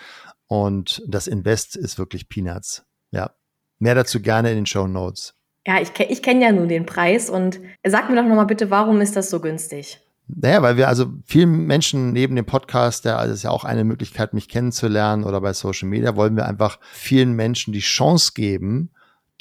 und 0.47 1.03
das 1.07 1.27
Invest 1.27 1.77
ist 1.77 1.99
wirklich 1.99 2.31
Peanuts. 2.31 2.87
Ja, 3.11 3.35
mehr 3.79 3.95
dazu 3.95 4.23
gerne 4.23 4.51
in 4.51 4.57
den 4.57 4.67
Show 4.67 4.87
Notes. 4.87 5.35
Ja, 5.69 5.83
ich, 5.83 5.91
ich 6.01 6.23
kenne 6.23 6.43
ja 6.43 6.51
nun 6.51 6.67
den 6.67 6.87
Preis 6.87 7.29
und 7.29 7.61
sag 7.87 8.09
mir 8.09 8.17
doch 8.17 8.27
nochmal 8.27 8.47
bitte, 8.47 8.71
warum 8.71 9.03
ist 9.03 9.17
das 9.17 9.29
so 9.29 9.39
günstig? 9.39 10.01
Naja, 10.27 10.63
weil 10.63 10.79
wir 10.79 10.89
also 10.89 11.13
vielen 11.27 11.67
Menschen 11.67 12.15
neben 12.15 12.37
dem 12.37 12.47
Podcast, 12.47 13.05
der 13.05 13.19
also 13.19 13.35
ist 13.35 13.43
ja 13.43 13.51
auch 13.51 13.65
eine 13.65 13.85
Möglichkeit, 13.85 14.33
mich 14.33 14.49
kennenzulernen 14.49 15.25
oder 15.25 15.43
bei 15.43 15.53
Social 15.53 15.87
Media, 15.87 16.17
wollen 16.17 16.37
wir 16.37 16.47
einfach 16.47 16.79
vielen 16.91 17.35
Menschen 17.35 17.75
die 17.75 17.81
Chance 17.81 18.33
geben, 18.35 18.93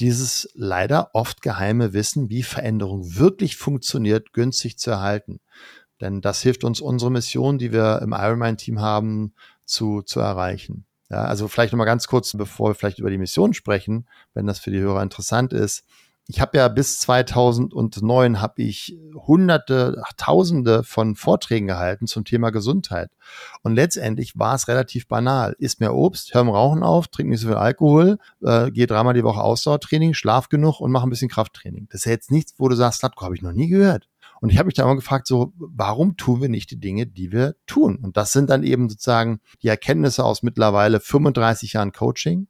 dieses 0.01 0.50
leider 0.53 1.12
oft 1.13 1.41
geheime 1.41 1.93
Wissen, 1.93 2.29
wie 2.29 2.43
Veränderung 2.43 3.15
wirklich 3.15 3.55
funktioniert, 3.55 4.34
günstig 4.34 4.77
zu 4.77 4.91
erhalten. 4.91 5.39
Denn 6.01 6.19
das 6.19 6.41
hilft 6.41 6.65
uns, 6.65 6.81
unsere 6.81 7.10
Mission, 7.10 7.57
die 7.57 7.72
wir 7.72 8.01
im 8.01 8.12
Ironman-Team 8.12 8.81
haben, 8.81 9.34
zu, 9.63 10.01
zu 10.01 10.19
erreichen. 10.19 10.84
Ja, 11.10 11.24
also 11.24 11.48
vielleicht 11.48 11.72
nochmal 11.72 11.88
ganz 11.88 12.05
kurz, 12.05 12.36
bevor 12.36 12.72
wir 12.72 12.75
vielleicht 12.75 13.00
über 13.00 13.10
die 13.10 13.17
Mission 13.17 13.53
sprechen, 13.53 14.10
wenn 14.34 14.46
das 14.46 14.60
für 14.60 14.72
die 14.72 14.81
Hörer 14.81 15.01
interessant 15.01 15.53
ist 15.53 15.86
ich 16.27 16.41
habe 16.41 16.57
ja 16.57 16.67
bis 16.67 17.00
2009 17.00 18.41
habe 18.41 18.62
ich 18.62 18.98
hunderte, 19.15 20.01
tausende 20.17 20.84
von 20.84 21.15
Vorträgen 21.15 21.67
gehalten 21.67 22.05
zum 22.05 22.25
Thema 22.25 22.50
Gesundheit. 22.50 23.10
Und 23.63 23.75
letztendlich 23.75 24.38
war 24.38 24.55
es 24.55 24.67
relativ 24.67 25.07
banal. 25.07 25.55
Isst 25.57 25.79
mehr 25.79 25.96
Obst, 25.96 26.34
hör 26.34 26.41
im 26.41 26.50
Rauchen 26.50 26.84
auf, 26.84 27.07
trink 27.07 27.29
nicht 27.29 27.39
so 27.39 27.48
viel 27.48 27.55
Alkohol, 27.55 28.17
äh, 28.43 28.72
geh 28.72 28.86
dreimal 28.86 29.13
die 29.13 29.24
Woche 29.24 29.41
Ausdauertraining, 29.41 30.13
schlaf 30.13 30.50
genug 30.50 30.81
und 30.81 30.91
mach 30.91 31.03
ein 31.03 31.10
bisschen 31.10 31.29
Krafttraining. 31.29 31.88
Das 31.89 32.01
ist 32.01 32.05
ja 32.05 32.12
jetzt 32.12 32.29
nichts, 32.29 32.53
wo 32.57 32.67
du 32.67 32.75
sagst, 32.75 33.00
Slatko, 33.00 33.24
habe 33.24 33.36
ich 33.36 33.41
noch 33.41 33.53
nie 33.53 33.69
gehört. 33.69 34.10
Und 34.41 34.51
ich 34.51 34.57
habe 34.57 34.67
mich 34.67 34.75
da 34.75 34.84
immer 34.84 34.96
gefragt, 34.96 35.27
so, 35.27 35.53
warum 35.57 36.17
tun 36.17 36.41
wir 36.41 36.50
nicht 36.50 36.69
die 36.72 36.79
Dinge, 36.79 37.07
die 37.07 37.31
wir 37.31 37.55
tun? 37.65 37.98
Und 37.98 38.17
das 38.17 38.34
sind 38.34 38.50
dann 38.50 38.63
eben 38.63 38.89
sozusagen 38.89 39.39
die 39.63 39.67
Erkenntnisse 39.69 40.24
aus 40.24 40.43
mittlerweile 40.43 41.00
35 41.00 41.74
Jahren 41.74 41.91
Coaching, 41.91 42.48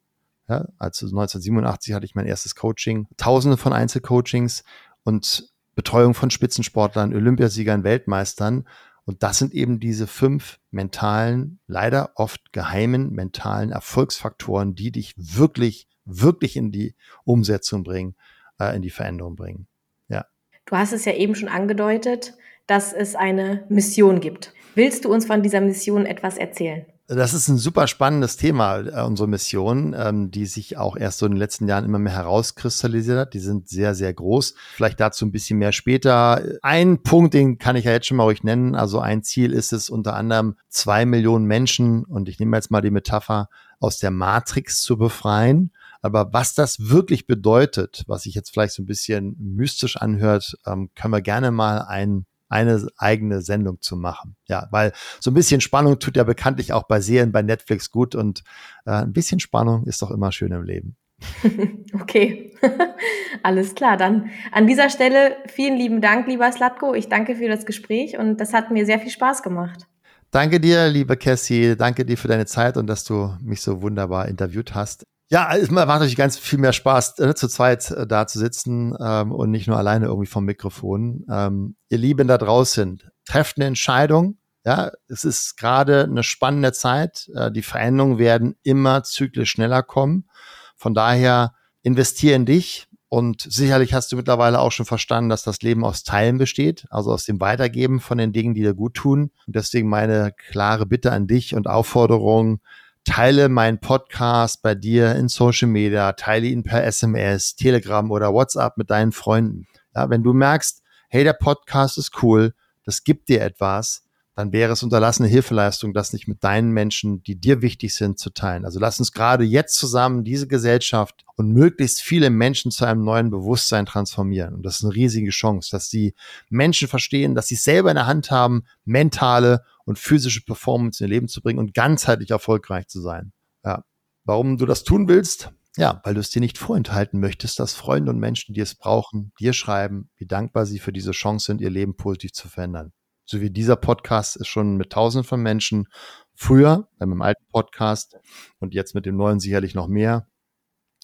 ja, 0.48 0.68
also 0.78 1.06
1987 1.08 1.94
hatte 1.94 2.06
ich 2.06 2.16
mein 2.16 2.26
erstes 2.26 2.56
Coaching, 2.56 3.08
tausende 3.18 3.58
von 3.58 3.74
Einzelcoachings 3.74 4.64
und 5.04 5.52
Betreuung 5.76 6.14
von 6.14 6.32
Spitzensportlern, 6.32 7.14
Olympiasiegern, 7.14 7.84
Weltmeistern. 7.84 8.68
Und 9.06 9.24
das 9.24 9.38
sind 9.38 9.54
eben 9.54 9.80
diese 9.80 10.08
fünf 10.08 10.60
mentalen, 10.72 11.60
leider 11.68 12.12
oft 12.16 12.52
geheimen 12.52 13.12
mentalen 13.12 13.72
Erfolgsfaktoren, 13.72 14.74
die 14.74 14.92
dich 14.92 15.14
wirklich, 15.18 15.88
wirklich 16.06 16.56
in 16.56 16.72
die 16.72 16.96
Umsetzung 17.26 17.84
bringen, 17.84 18.16
äh, 18.60 18.76
in 18.76 18.82
die 18.82 18.90
Veränderung 18.90 19.36
bringen. 19.36 19.68
Ja. 20.08 20.26
Du 20.66 20.76
hast 20.76 20.94
es 20.94 21.06
ja 21.06 21.14
eben 21.14 21.36
schon 21.36 21.48
angedeutet, 21.48 22.34
dass 22.66 22.92
es 22.92 23.16
eine 23.16 23.66
Mission 23.70 24.20
gibt. 24.20 24.54
Willst 24.76 25.06
du 25.06 25.14
uns 25.14 25.26
von 25.26 25.42
dieser 25.42 25.62
Mission 25.62 26.06
etwas 26.06 26.38
erzählen? 26.38 26.86
Das 27.10 27.34
ist 27.34 27.48
ein 27.48 27.58
super 27.58 27.88
spannendes 27.88 28.36
Thema, 28.36 28.80
äh, 28.80 29.02
unsere 29.06 29.30
Mission, 29.30 29.96
ähm, 29.98 30.30
die 30.30 30.46
sich 30.46 30.76
auch 30.76 30.98
erst 30.98 31.20
so 31.20 31.26
in 31.26 31.32
den 31.32 31.40
letzten 31.40 31.66
Jahren 31.66 31.86
immer 31.86 32.00
mehr 32.00 32.12
herauskristallisiert 32.12 33.18
hat. 33.18 33.34
Die 33.34 33.40
sind 33.40 33.70
sehr, 33.70 33.96
sehr 33.96 34.14
groß. 34.14 34.56
Vielleicht 34.74 35.00
dazu 35.00 35.26
ein 35.26 35.32
bisschen 35.32 35.58
mehr 35.58 35.72
später. 35.72 36.44
Ein 36.64 37.04
Punkt, 37.04 37.34
den 37.34 37.60
kann 37.60 37.78
ich 37.78 37.86
ja 37.86 37.94
jetzt 37.94 38.08
schon 38.08 38.18
mal 38.18 38.26
euch 38.26 38.44
nennen. 38.44 38.76
Also 38.76 39.00
ein 39.00 39.24
Ziel 39.24 39.54
ist 39.54 39.72
es 39.72 39.90
unter 39.90 40.16
anderem, 40.16 40.58
zwei 40.68 41.06
Millionen 41.06 41.46
Menschen, 41.46 42.04
und 42.04 42.28
ich 42.28 42.40
nehme 42.40 42.58
jetzt 42.58 42.72
mal 42.72 42.82
die 42.82 42.92
Metapher, 42.92 43.48
aus 43.80 44.00
der 44.00 44.12
Matrix 44.12 44.82
zu 44.82 44.98
befreien. 44.98 45.72
Aber 46.02 46.34
was 46.34 46.56
das 46.56 46.90
wirklich 46.90 47.26
bedeutet, 47.26 48.04
was 48.08 48.24
sich 48.24 48.36
jetzt 48.36 48.50
vielleicht 48.50 48.74
so 48.74 48.84
ein 48.84 48.86
bisschen 48.86 49.38
mystisch 49.40 49.96
anhört, 49.96 50.58
ähm, 50.66 50.90
können 50.94 51.14
wir 51.14 51.22
gerne 51.22 51.52
mal 51.52 51.84
ein 51.84 52.26
eine 52.50 52.88
eigene 52.98 53.42
Sendung 53.42 53.82
zu 53.82 53.96
machen. 53.96 54.36
Ja, 54.48 54.68
weil 54.72 54.94
so 55.20 55.32
ein 55.32 55.34
bisschen 55.34 55.62
Spannung 55.62 56.00
tut 56.00 56.18
ja 56.18 56.24
bekanntlich 56.24 56.74
auch 56.74 56.84
bei 56.84 57.02
Serien 57.02 57.32
bei 57.32 57.42
Netflix 57.42 57.92
gut 57.92 58.16
und 58.16 58.44
äh, 58.86 58.92
ein 58.92 59.14
bisschen 59.14 59.40
Spannung 59.40 59.86
ist 59.86 60.02
doch 60.02 60.12
immer 60.12 60.32
schön 60.32 60.52
im 60.52 60.64
Leben. 60.64 60.96
Okay, 61.94 62.54
alles 63.44 63.76
klar. 63.76 63.98
Dann 63.98 64.30
an 64.52 64.68
dieser 64.68 64.90
Stelle 64.90 65.36
vielen 65.48 65.78
lieben 65.78 66.02
Dank, 66.02 66.28
lieber 66.28 66.52
Slatko. 66.52 66.94
Ich 66.94 67.10
danke 67.10 67.36
für 67.36 67.48
das 67.48 67.66
Gespräch 67.66 68.18
und 68.18 68.38
das 68.38 68.54
hat 68.54 68.72
mir 68.72 68.86
sehr 68.86 69.00
viel 69.00 69.10
Spaß 69.10 69.42
gemacht. 69.44 69.88
Danke 70.32 70.60
dir, 70.60 70.88
liebe 70.90 71.18
Cassie. 71.18 71.76
Danke 71.78 72.06
dir 72.06 72.18
für 72.18 72.28
deine 72.28 72.46
Zeit 72.46 72.78
und 72.78 72.88
dass 72.88 73.04
du 73.04 73.36
mich 73.42 73.62
so 73.62 73.82
wunderbar 73.82 74.28
interviewt 74.28 74.76
hast. 74.76 75.04
Ja, 75.30 75.54
es 75.54 75.70
macht 75.70 75.88
natürlich 75.88 76.16
ganz 76.16 76.38
viel 76.38 76.60
mehr 76.60 76.72
Spaß, 76.72 77.20
äh, 77.20 77.36
zu 77.36 77.50
zweit 77.50 77.92
äh, 77.92 78.08
da 78.08 78.28
zu 78.28 78.40
sitzen 78.40 78.96
ähm, 79.00 79.34
und 79.34 79.52
nicht 79.52 79.68
nur 79.68 79.78
alleine 79.78 80.06
irgendwie 80.06 80.28
vom 80.28 80.46
Mikrofon. 80.46 81.26
Ähm, 81.30 81.76
ihr 81.90 81.98
Lieben 81.98 82.30
da 82.30 82.38
draußen, 82.38 83.02
trefft 83.26 83.58
eine 83.58 83.66
Entscheidung. 83.66 84.38
Ja, 84.64 84.92
es 85.10 85.26
ist 85.26 85.58
gerade 85.58 86.04
eine 86.04 86.24
spannende 86.24 86.72
Zeit. 86.72 87.30
Äh, 87.36 87.52
die 87.52 87.62
Veränderungen 87.62 88.20
werden 88.20 88.56
immer 88.64 89.04
zyklisch 89.04 89.52
schneller 89.52 89.84
kommen. 89.84 90.30
Von 90.78 90.94
daher 90.94 91.56
investiere 91.82 92.36
in 92.36 92.46
dich. 92.46 92.88
Und 93.10 93.42
sicherlich 93.42 93.94
hast 93.94 94.12
du 94.12 94.18
mittlerweile 94.18 94.60
auch 94.60 94.72
schon 94.72 94.86
verstanden, 94.86 95.30
dass 95.30 95.44
das 95.44 95.62
Leben 95.62 95.86
aus 95.86 96.04
Teilen 96.04 96.38
besteht, 96.38 96.86
also 96.90 97.14
aus 97.14 97.24
dem 97.24 97.40
Weitergeben 97.40 98.02
von 98.02 98.18
den 98.18 98.34
Dingen, 98.34 98.54
die 98.54 98.62
dir 98.62 98.74
gut 98.74 98.96
tun. 98.96 99.32
Und 99.46 99.56
deswegen 99.56 99.88
meine 99.90 100.34
klare 100.50 100.86
Bitte 100.86 101.12
an 101.12 101.28
dich 101.28 101.56
und 101.56 101.68
Aufforderung, 101.68 102.60
teile 103.08 103.48
meinen 103.48 103.80
Podcast 103.80 104.62
bei 104.62 104.76
dir 104.76 105.16
in 105.16 105.30
Social 105.30 105.70
Media, 105.70 106.12
teile 106.12 106.48
ihn 106.48 106.64
per 106.64 106.84
SMS, 106.84 107.56
Telegram 107.56 108.12
oder 108.12 108.34
WhatsApp 108.34 108.78
mit 108.78 108.90
deinen 108.90 109.14
Freunden. 109.14 109.66
Ja, 109.96 110.10
wenn 110.10 110.24
du 110.24 110.34
merkst, 110.34 110.84
hey, 111.08 111.24
der 111.24 111.34
Podcast 111.34 111.98
ist 111.98 112.22
cool, 112.22 112.54
das 112.84 113.06
gibt 113.06 113.30
dir 113.30 113.42
etwas, 113.42 114.04
dann 114.36 114.52
wäre 114.52 114.74
es 114.74 114.84
unterlassene 114.84 115.30
Hilfeleistung, 115.30 115.94
das 115.94 116.12
nicht 116.12 116.28
mit 116.28 116.44
deinen 116.44 116.72
Menschen, 116.72 117.24
die 117.24 117.40
dir 117.40 117.62
wichtig 117.62 117.96
sind, 117.96 118.20
zu 118.20 118.30
teilen. 118.30 118.66
Also 118.66 118.78
lass 118.78 119.00
uns 119.00 119.14
gerade 119.14 119.46
jetzt 119.46 119.76
zusammen 119.76 120.26
diese 120.26 120.48
Gesellschaft 120.48 121.24
und 121.38 121.54
möglichst 121.54 122.02
viele 122.02 122.30
Menschen 122.30 122.72
zu 122.72 122.86
einem 122.86 123.06
neuen 123.06 123.32
Bewusstsein 123.32 123.86
transformieren. 123.86 124.54
Und 124.54 124.64
das 124.64 124.80
ist 124.80 124.84
eine 124.84 124.94
riesige 124.94 125.32
Chance, 125.32 125.72
dass 125.72 125.90
die 125.90 126.14
Menschen 126.50 126.90
verstehen, 126.90 127.36
dass 127.36 127.48
sie 127.48 127.56
selber 127.56 127.90
in 127.90 127.96
der 127.96 128.06
Hand 128.06 128.32
haben, 128.32 128.66
mentale 128.84 129.64
und 129.88 129.98
physische 129.98 130.44
Performance 130.46 131.04
in 131.04 131.10
ihr 131.10 131.16
Leben 131.16 131.28
zu 131.28 131.42
bringen 131.42 131.58
und 131.58 131.74
ganzheitlich 131.74 132.30
erfolgreich 132.30 132.88
zu 132.88 133.02
sein. 133.02 133.34
Ja. 133.64 133.84
Warum 134.24 134.58
du 134.58 134.68
das 134.68 134.84
tun 134.84 135.08
willst? 135.08 135.52
Ja, 135.78 136.02
weil 136.04 136.14
du 136.14 136.20
es 136.20 136.30
dir 136.30 136.40
nicht 136.40 136.58
vorenthalten 136.58 137.20
möchtest, 137.20 137.60
dass 137.60 137.74
Freunde 137.74 138.12
und 138.12 138.20
Menschen, 138.20 138.54
die 138.54 138.62
es 138.62 138.76
brauchen, 138.76 139.32
dir 139.40 139.54
schreiben, 139.54 140.10
wie 140.18 140.26
dankbar 140.26 140.66
sie 140.66 140.80
für 140.80 140.94
diese 140.94 141.12
Chance 141.12 141.48
sind, 141.48 141.62
ihr 141.62 141.70
Leben 141.70 141.96
positiv 141.96 142.34
zu 142.34 142.48
verändern 142.48 142.94
so 143.28 143.42
wie 143.42 143.52
dieser 143.52 143.76
Podcast 143.76 144.38
ist 144.38 144.48
schon 144.48 144.78
mit 144.78 144.92
tausenden 144.92 145.28
von 145.28 145.42
Menschen 145.42 145.88
früher, 146.34 146.88
bei 146.98 147.06
meinem 147.06 147.22
alten 147.22 147.46
Podcast 147.52 148.16
und 148.60 148.74
jetzt 148.74 148.96
mit 148.96 149.06
dem 149.06 149.18
neuen 149.18 149.40
sicherlich 149.40 149.76
noch 149.76 149.88
mehr 149.88 150.28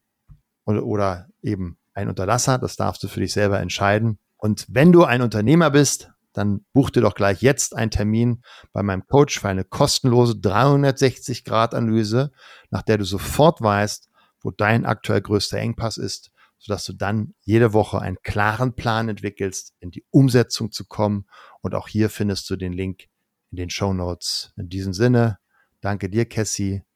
oder, 0.64 0.84
oder 0.84 1.28
eben 1.42 1.78
ein 1.94 2.08
Unterlasser? 2.08 2.58
Das 2.58 2.76
darfst 2.76 3.02
du 3.02 3.08
für 3.08 3.20
dich 3.20 3.32
selber 3.32 3.60
entscheiden. 3.60 4.18
Und 4.36 4.66
wenn 4.68 4.92
du 4.92 5.04
ein 5.04 5.22
Unternehmer 5.22 5.70
bist, 5.70 6.10
dann 6.32 6.66
buch 6.72 6.90
dir 6.90 7.00
doch 7.00 7.14
gleich 7.14 7.40
jetzt 7.40 7.74
einen 7.74 7.90
Termin 7.90 8.42
bei 8.72 8.82
meinem 8.82 9.06
Coach 9.06 9.40
für 9.40 9.48
eine 9.48 9.64
kostenlose 9.64 10.34
360-Grad-Analyse, 10.34 12.30
nach 12.70 12.82
der 12.82 12.98
du 12.98 13.04
sofort 13.04 13.62
weißt, 13.62 14.10
wo 14.42 14.50
dein 14.50 14.84
aktuell 14.84 15.22
größter 15.22 15.58
Engpass 15.58 15.96
ist 15.96 16.30
sodass 16.58 16.84
du 16.84 16.92
dann 16.92 17.34
jede 17.42 17.72
Woche 17.72 18.00
einen 18.00 18.18
klaren 18.22 18.74
Plan 18.74 19.08
entwickelst, 19.08 19.74
in 19.80 19.90
die 19.90 20.04
Umsetzung 20.10 20.72
zu 20.72 20.86
kommen. 20.86 21.26
Und 21.60 21.74
auch 21.74 21.88
hier 21.88 22.10
findest 22.10 22.48
du 22.50 22.56
den 22.56 22.72
Link 22.72 23.04
in 23.50 23.56
den 23.56 23.70
Show 23.70 23.92
Notes. 23.92 24.52
In 24.56 24.68
diesem 24.68 24.92
Sinne, 24.92 25.38
danke 25.80 26.08
dir, 26.08 26.26
Cassie. 26.26 26.82